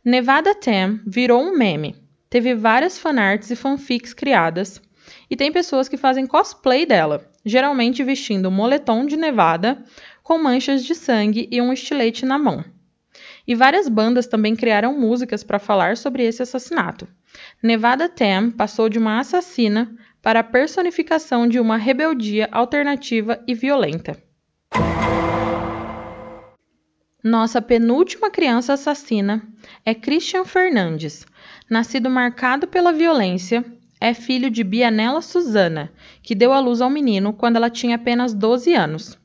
Nevada 0.03 0.55
Tam 0.55 0.99
virou 1.05 1.43
um 1.43 1.55
meme. 1.55 1.95
Teve 2.27 2.55
várias 2.55 2.97
fanarts 2.97 3.51
e 3.51 3.55
fanfics 3.55 4.15
criadas, 4.15 4.81
e 5.29 5.35
tem 5.35 5.51
pessoas 5.51 5.87
que 5.87 5.95
fazem 5.95 6.25
cosplay 6.25 6.87
dela, 6.87 7.29
geralmente 7.45 8.03
vestindo 8.03 8.49
um 8.49 8.51
moletom 8.51 9.05
de 9.05 9.15
Nevada 9.15 9.83
com 10.23 10.39
manchas 10.39 10.83
de 10.83 10.95
sangue 10.95 11.47
e 11.51 11.61
um 11.61 11.71
estilete 11.71 12.25
na 12.25 12.39
mão. 12.39 12.65
E 13.47 13.53
várias 13.53 13.87
bandas 13.87 14.25
também 14.25 14.55
criaram 14.55 14.99
músicas 14.99 15.43
para 15.43 15.59
falar 15.59 15.97
sobre 15.97 16.23
esse 16.23 16.41
assassinato. 16.41 17.07
Nevada 17.61 18.09
Tam 18.09 18.49
passou 18.49 18.89
de 18.89 18.97
uma 18.97 19.19
assassina 19.19 19.95
para 20.19 20.39
a 20.39 20.43
personificação 20.43 21.47
de 21.47 21.59
uma 21.59 21.77
rebeldia 21.77 22.49
alternativa 22.51 23.39
e 23.47 23.53
violenta. 23.53 24.17
Nossa 27.23 27.61
penúltima 27.61 28.29
criança 28.29 28.73
assassina 28.73 29.41
é 29.85 29.95
Christian 29.95 30.43
Fernandes. 30.43 31.25
Nascido 31.69 32.09
marcado 32.09 32.67
pela 32.67 32.91
violência, 32.91 33.63
é 33.97 34.13
filho 34.13 34.49
de 34.49 34.61
Bianella 34.61 35.21
Susana, 35.21 35.89
que 36.21 36.35
deu 36.35 36.51
à 36.51 36.59
luz 36.59 36.81
ao 36.81 36.89
menino 36.89 37.31
quando 37.31 37.55
ela 37.55 37.69
tinha 37.69 37.95
apenas 37.95 38.33
12 38.33 38.73
anos. 38.73 39.17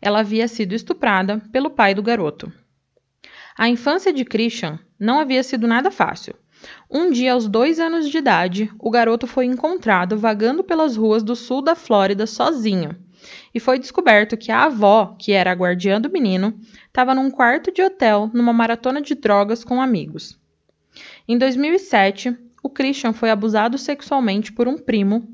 Ela 0.00 0.20
havia 0.20 0.46
sido 0.46 0.76
estuprada 0.76 1.42
pelo 1.50 1.70
pai 1.70 1.92
do 1.92 2.04
garoto. 2.04 2.52
A 3.58 3.68
infância 3.68 4.12
de 4.12 4.24
Christian 4.24 4.78
não 4.96 5.18
havia 5.18 5.42
sido 5.42 5.66
nada 5.66 5.90
fácil. 5.90 6.36
Um 6.88 7.10
dia, 7.10 7.32
aos 7.32 7.48
dois 7.48 7.80
anos 7.80 8.08
de 8.08 8.16
idade, 8.16 8.70
o 8.78 8.92
garoto 8.92 9.26
foi 9.26 9.46
encontrado 9.46 10.16
vagando 10.16 10.62
pelas 10.62 10.96
ruas 10.96 11.24
do 11.24 11.34
sul 11.34 11.62
da 11.62 11.74
Flórida 11.74 12.28
sozinho 12.28 12.94
e 13.54 13.60
foi 13.60 13.78
descoberto 13.78 14.36
que 14.36 14.52
a 14.52 14.64
avó, 14.64 15.16
que 15.18 15.32
era 15.32 15.50
a 15.50 15.54
guardiã 15.54 16.00
do 16.00 16.10
menino, 16.10 16.58
estava 16.86 17.14
num 17.14 17.30
quarto 17.30 17.72
de 17.72 17.82
hotel 17.82 18.30
numa 18.32 18.52
maratona 18.52 19.00
de 19.00 19.14
drogas 19.14 19.64
com 19.64 19.80
amigos. 19.80 20.38
Em 21.26 21.38
2007, 21.38 22.36
o 22.62 22.68
Christian 22.68 23.12
foi 23.12 23.30
abusado 23.30 23.78
sexualmente 23.78 24.52
por 24.52 24.68
um 24.68 24.76
primo 24.76 25.28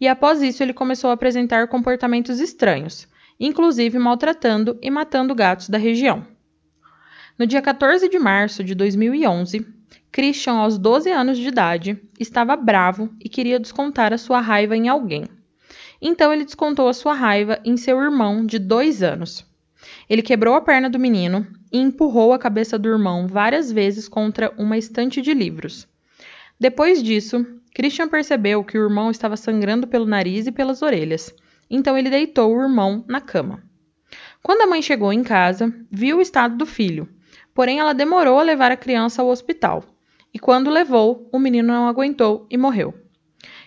e 0.00 0.08
após 0.08 0.42
isso 0.42 0.62
ele 0.62 0.72
começou 0.72 1.10
a 1.10 1.14
apresentar 1.14 1.68
comportamentos 1.68 2.40
estranhos, 2.40 3.06
inclusive 3.38 3.98
maltratando 3.98 4.78
e 4.80 4.90
matando 4.90 5.34
gatos 5.34 5.68
da 5.68 5.78
região. 5.78 6.26
No 7.38 7.46
dia 7.46 7.62
14 7.62 8.08
de 8.08 8.18
março 8.18 8.62
de 8.62 8.74
2011, 8.74 9.66
Christian, 10.12 10.54
aos 10.54 10.76
12 10.76 11.10
anos 11.10 11.38
de 11.38 11.48
idade, 11.48 12.00
estava 12.18 12.56
bravo 12.56 13.10
e 13.20 13.28
queria 13.28 13.60
descontar 13.60 14.12
a 14.12 14.18
sua 14.18 14.40
raiva 14.40 14.76
em 14.76 14.88
alguém. 14.88 15.24
Então 16.00 16.32
ele 16.32 16.44
descontou 16.44 16.88
a 16.88 16.94
sua 16.94 17.14
raiva 17.14 17.60
em 17.64 17.76
seu 17.76 18.00
irmão 18.00 18.44
de 18.44 18.58
dois 18.58 19.02
anos. 19.02 19.44
Ele 20.08 20.22
quebrou 20.22 20.54
a 20.54 20.60
perna 20.60 20.88
do 20.88 20.98
menino 20.98 21.46
e 21.72 21.78
empurrou 21.78 22.32
a 22.32 22.38
cabeça 22.38 22.78
do 22.78 22.88
irmão 22.88 23.26
várias 23.26 23.70
vezes 23.70 24.08
contra 24.08 24.52
uma 24.56 24.78
estante 24.78 25.20
de 25.20 25.34
livros. 25.34 25.86
Depois 26.58 27.02
disso, 27.02 27.46
Christian 27.74 28.08
percebeu 28.08 28.64
que 28.64 28.76
o 28.76 28.82
irmão 28.82 29.10
estava 29.10 29.36
sangrando 29.36 29.86
pelo 29.86 30.04
nariz 30.04 30.46
e 30.46 30.52
pelas 30.52 30.82
orelhas, 30.82 31.34
então 31.70 31.96
ele 31.96 32.10
deitou 32.10 32.54
o 32.54 32.60
irmão 32.60 33.04
na 33.08 33.20
cama. 33.20 33.62
Quando 34.42 34.62
a 34.62 34.66
mãe 34.66 34.82
chegou 34.82 35.12
em 35.12 35.22
casa, 35.22 35.72
viu 35.90 36.18
o 36.18 36.20
estado 36.20 36.56
do 36.56 36.66
filho, 36.66 37.08
porém 37.54 37.78
ela 37.78 37.92
demorou 37.92 38.38
a 38.38 38.42
levar 38.42 38.72
a 38.72 38.76
criança 38.76 39.22
ao 39.22 39.28
hospital, 39.28 39.84
e 40.34 40.38
quando 40.38 40.70
levou, 40.70 41.28
o 41.32 41.38
menino 41.38 41.68
não 41.68 41.88
aguentou 41.88 42.46
e 42.50 42.56
morreu. 42.56 42.94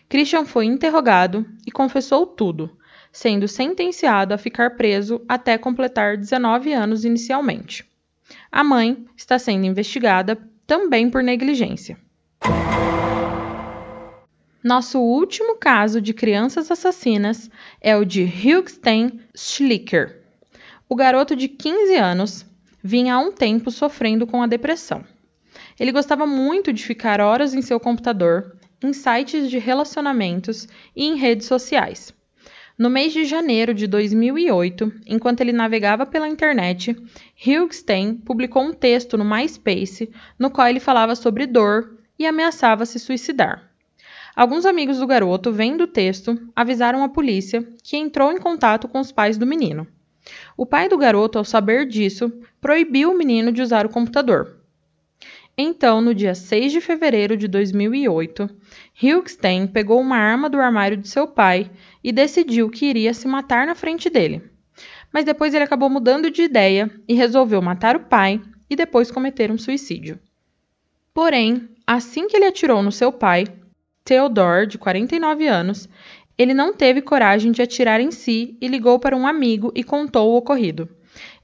Christian 0.09 0.45
foi 0.45 0.65
interrogado 0.65 1.45
e 1.65 1.71
confessou 1.71 2.25
tudo, 2.25 2.77
sendo 3.11 3.47
sentenciado 3.47 4.33
a 4.33 4.37
ficar 4.37 4.75
preso 4.75 5.21
até 5.27 5.57
completar 5.57 6.17
19 6.17 6.73
anos 6.73 7.05
inicialmente. 7.05 7.85
A 8.51 8.63
mãe 8.63 9.05
está 9.15 9.37
sendo 9.37 9.65
investigada 9.65 10.37
também 10.65 11.09
por 11.09 11.23
negligência. 11.23 11.97
Nosso 14.63 14.99
último 14.99 15.57
caso 15.57 15.99
de 15.99 16.13
crianças 16.13 16.71
assassinas 16.71 17.49
é 17.81 17.97
o 17.97 18.05
de 18.05 18.23
Hugstein 18.23 19.19
Schlicker. 19.35 20.21
O 20.87 20.95
garoto 20.95 21.35
de 21.35 21.49
15 21.49 21.95
anos 21.95 22.45
vinha 22.81 23.15
há 23.15 23.19
um 23.19 23.31
tempo 23.31 23.69
sofrendo 23.69 24.25
com 24.25 24.41
a 24.41 24.47
depressão. 24.47 25.03
Ele 25.77 25.91
gostava 25.91 26.25
muito 26.25 26.71
de 26.71 26.83
ficar 26.83 27.19
horas 27.19 27.53
em 27.53 27.61
seu 27.61 27.79
computador, 27.79 28.55
em 28.85 28.93
sites 28.93 29.49
de 29.49 29.57
relacionamentos 29.57 30.67
e 30.95 31.05
em 31.05 31.15
redes 31.15 31.47
sociais. 31.47 32.13
No 32.77 32.89
mês 32.89 33.13
de 33.13 33.23
janeiro 33.23 33.73
de 33.73 33.85
2008, 33.85 34.91
enquanto 35.05 35.41
ele 35.41 35.53
navegava 35.53 36.05
pela 36.05 36.27
internet, 36.27 36.91
Hugh 36.91 37.71
Stein 37.71 38.15
publicou 38.15 38.63
um 38.63 38.73
texto 38.73 39.17
no 39.17 39.23
MySpace 39.23 40.11
no 40.39 40.49
qual 40.49 40.67
ele 40.67 40.79
falava 40.79 41.15
sobre 41.15 41.45
dor 41.45 41.97
e 42.17 42.25
ameaçava 42.25 42.85
se 42.85 42.99
suicidar. 42.99 43.69
Alguns 44.35 44.65
amigos 44.65 44.97
do 44.97 45.05
garoto, 45.05 45.51
vendo 45.51 45.83
o 45.83 45.87
texto, 45.87 46.39
avisaram 46.55 47.03
a 47.03 47.09
polícia, 47.09 47.63
que 47.83 47.95
entrou 47.95 48.31
em 48.31 48.39
contato 48.39 48.87
com 48.87 48.99
os 48.99 49.11
pais 49.11 49.37
do 49.37 49.45
menino. 49.45 49.87
O 50.57 50.65
pai 50.65 50.89
do 50.89 50.97
garoto, 50.97 51.37
ao 51.37 51.45
saber 51.45 51.85
disso, 51.85 52.31
proibiu 52.59 53.11
o 53.11 53.17
menino 53.17 53.51
de 53.51 53.61
usar 53.61 53.85
o 53.85 53.89
computador. 53.89 54.62
Então, 55.57 56.01
no 56.01 56.15
dia 56.15 56.33
6 56.33 56.71
de 56.71 56.81
fevereiro 56.81 57.37
de 57.37 57.47
2008, 57.47 58.49
Hilkstein 58.99 59.67
pegou 59.67 60.01
uma 60.01 60.17
arma 60.17 60.49
do 60.49 60.59
armário 60.59 60.97
de 60.97 61.07
seu 61.07 61.27
pai 61.27 61.69
e 62.03 62.11
decidiu 62.11 62.71
que 62.71 62.87
iria 62.87 63.13
se 63.13 63.27
matar 63.27 63.67
na 63.67 63.75
frente 63.75 64.09
dele. 64.09 64.41
Mas 65.13 65.25
depois 65.25 65.53
ele 65.53 65.63
acabou 65.63 65.91
mudando 65.91 66.31
de 66.31 66.41
ideia 66.41 66.89
e 67.07 67.13
resolveu 67.13 67.61
matar 67.61 67.95
o 67.95 68.05
pai 68.05 68.41
e 68.67 68.75
depois 68.75 69.11
cometer 69.11 69.51
um 69.51 69.57
suicídio. 69.57 70.19
Porém, 71.13 71.69
assim 71.85 72.27
que 72.27 72.35
ele 72.35 72.47
atirou 72.47 72.81
no 72.81 72.91
seu 72.91 73.11
pai, 73.11 73.45
Theodore, 74.03 74.65
de 74.65 74.79
49 74.79 75.47
anos, 75.47 75.87
ele 76.35 76.55
não 76.55 76.73
teve 76.73 76.99
coragem 76.99 77.51
de 77.51 77.61
atirar 77.61 78.01
em 78.01 78.09
si 78.09 78.57
e 78.59 78.67
ligou 78.67 78.97
para 78.97 79.15
um 79.15 79.27
amigo 79.27 79.71
e 79.75 79.83
contou 79.83 80.31
o 80.31 80.35
ocorrido. 80.35 80.89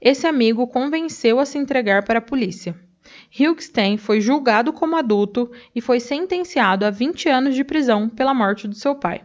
Esse 0.00 0.26
amigo 0.26 0.66
convenceu 0.66 1.38
a 1.38 1.46
se 1.46 1.58
entregar 1.58 2.04
para 2.04 2.18
a 2.18 2.22
polícia. 2.22 2.74
Hilkstein 3.38 3.96
foi 3.96 4.20
julgado 4.20 4.72
como 4.72 4.96
adulto 4.96 5.50
e 5.74 5.80
foi 5.80 6.00
sentenciado 6.00 6.84
a 6.84 6.90
20 6.90 7.28
anos 7.28 7.54
de 7.54 7.64
prisão 7.64 8.08
pela 8.08 8.34
morte 8.34 8.66
do 8.66 8.74
seu 8.74 8.94
pai. 8.94 9.22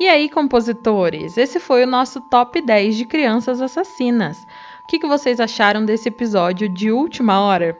E 0.00 0.08
aí, 0.08 0.30
compositores? 0.30 1.36
Esse 1.36 1.60
foi 1.60 1.84
o 1.84 1.86
nosso 1.86 2.22
top 2.22 2.62
10 2.62 2.96
de 2.96 3.04
crianças 3.04 3.60
assassinas. 3.60 4.38
O 4.82 4.86
que, 4.88 4.98
que 4.98 5.06
vocês 5.06 5.38
acharam 5.38 5.84
desse 5.84 6.08
episódio 6.08 6.70
de 6.70 6.90
última 6.90 7.38
hora? 7.42 7.78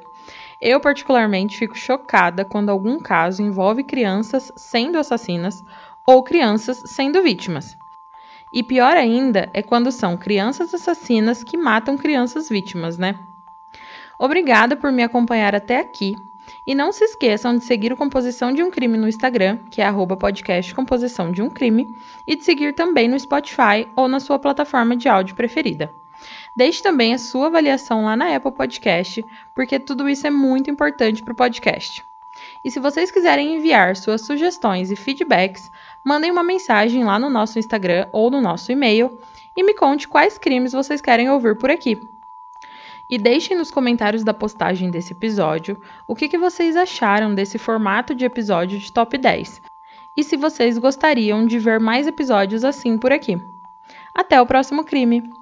Eu, 0.61 0.79
particularmente, 0.81 1.57
fico 1.57 1.75
chocada 1.79 2.45
quando 2.45 2.69
algum 2.69 2.99
caso 2.99 3.43
envolve 3.43 3.83
crianças 3.83 4.53
sendo 4.55 4.99
assassinas 4.99 5.65
ou 6.07 6.23
crianças 6.23 6.83
sendo 6.85 7.23
vítimas. 7.23 7.80
E 8.53 8.63
pior 8.63 8.97
ainda 8.97 9.49
é 9.53 9.63
quando 9.63 9.93
são 9.93 10.17
crianças 10.17 10.75
assassinas 10.75 11.45
que 11.45 11.57
matam 11.57 11.97
crianças 11.97 12.49
vítimas, 12.49 12.99
né? 12.99 13.19
Obrigada 14.19 14.77
por 14.77 14.91
me 14.91 15.03
acompanhar 15.03 15.55
até 15.55 15.79
aqui. 15.79 16.17
E 16.67 16.75
não 16.75 16.93
se 16.93 17.05
esqueçam 17.05 17.57
de 17.57 17.65
seguir 17.65 17.93
o 17.93 17.97
Composição 17.97 18.53
de 18.53 18.63
um 18.63 18.71
Crime 18.71 18.99
no 18.99 19.09
Instagram, 19.09 19.59
que 19.71 19.81
é 19.81 19.87
podcast 20.19 20.75
Composição 20.75 21.31
de 21.31 21.41
um 21.43 21.49
Crime, 21.49 21.97
e 22.27 22.35
de 22.35 22.45
seguir 22.45 22.75
também 22.75 23.09
no 23.09 23.19
Spotify 23.19 23.89
ou 23.95 24.09
na 24.09 24.19
sua 24.19 24.39
plataforma 24.39 24.97
de 24.97 25.09
áudio 25.09 25.37
preferida. 25.37 25.95
Deixe 26.55 26.83
também 26.83 27.15
a 27.15 27.19
sua 27.19 27.47
avaliação 27.47 28.05
lá 28.05 28.17
na 28.17 28.35
Apple 28.35 28.53
Podcast, 28.53 29.25
porque 29.55 29.79
tudo 29.79 30.09
isso 30.09 30.27
é 30.27 30.31
muito 30.31 30.69
importante 30.69 31.23
para 31.23 31.33
o 31.33 31.37
podcast. 31.37 32.05
E 32.65 32.71
se 32.71 32.81
vocês 32.81 33.11
quiserem 33.11 33.57
enviar 33.57 33.97
suas 33.97 34.23
sugestões 34.23 34.91
e 34.91 34.97
feedbacks, 34.97 35.71
mandem 36.05 36.31
uma 36.31 36.43
mensagem 36.43 37.05
lá 37.05 37.19
no 37.19 37.31
nosso 37.31 37.59
Instagram 37.59 38.09
ou 38.13 38.31
no 38.31 38.41
nosso 38.41 38.73
e-mail 38.73 39.19
e 39.57 39.63
me 39.63 39.75
conte 39.75 40.09
quais 40.09 40.39
crimes 40.39 40.73
vocês 40.73 41.01
querem 41.01 41.31
ouvir 41.31 41.57
por 41.57 41.71
aqui. 41.71 42.01
E 43.09 43.19
deixem 43.19 43.57
nos 43.57 43.71
comentários 43.71 44.23
da 44.23 44.33
postagem 44.33 44.91
desse 44.91 45.13
episódio 45.13 45.81
o 46.07 46.15
que, 46.15 46.29
que 46.29 46.39
vocês 46.39 46.77
acharam 46.77 47.35
desse 47.35 47.59
formato 47.59 48.15
de 48.15 48.25
episódio 48.25 48.79
de 48.79 48.93
top 48.93 49.19
10 49.19 49.61
e 50.17 50.25
se 50.25 50.37
vocês 50.37 50.79
gostariam 50.79 51.47
de 51.47 51.59
ver 51.59 51.81
mais 51.81 52.07
episódios 52.07 52.65
assim 52.65 52.99
por 52.99 53.13
aqui. 53.13 53.41
Até 54.15 54.41
o 54.41 54.47
próximo 54.47 54.85
crime! 54.85 55.40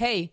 Hey, 0.00 0.32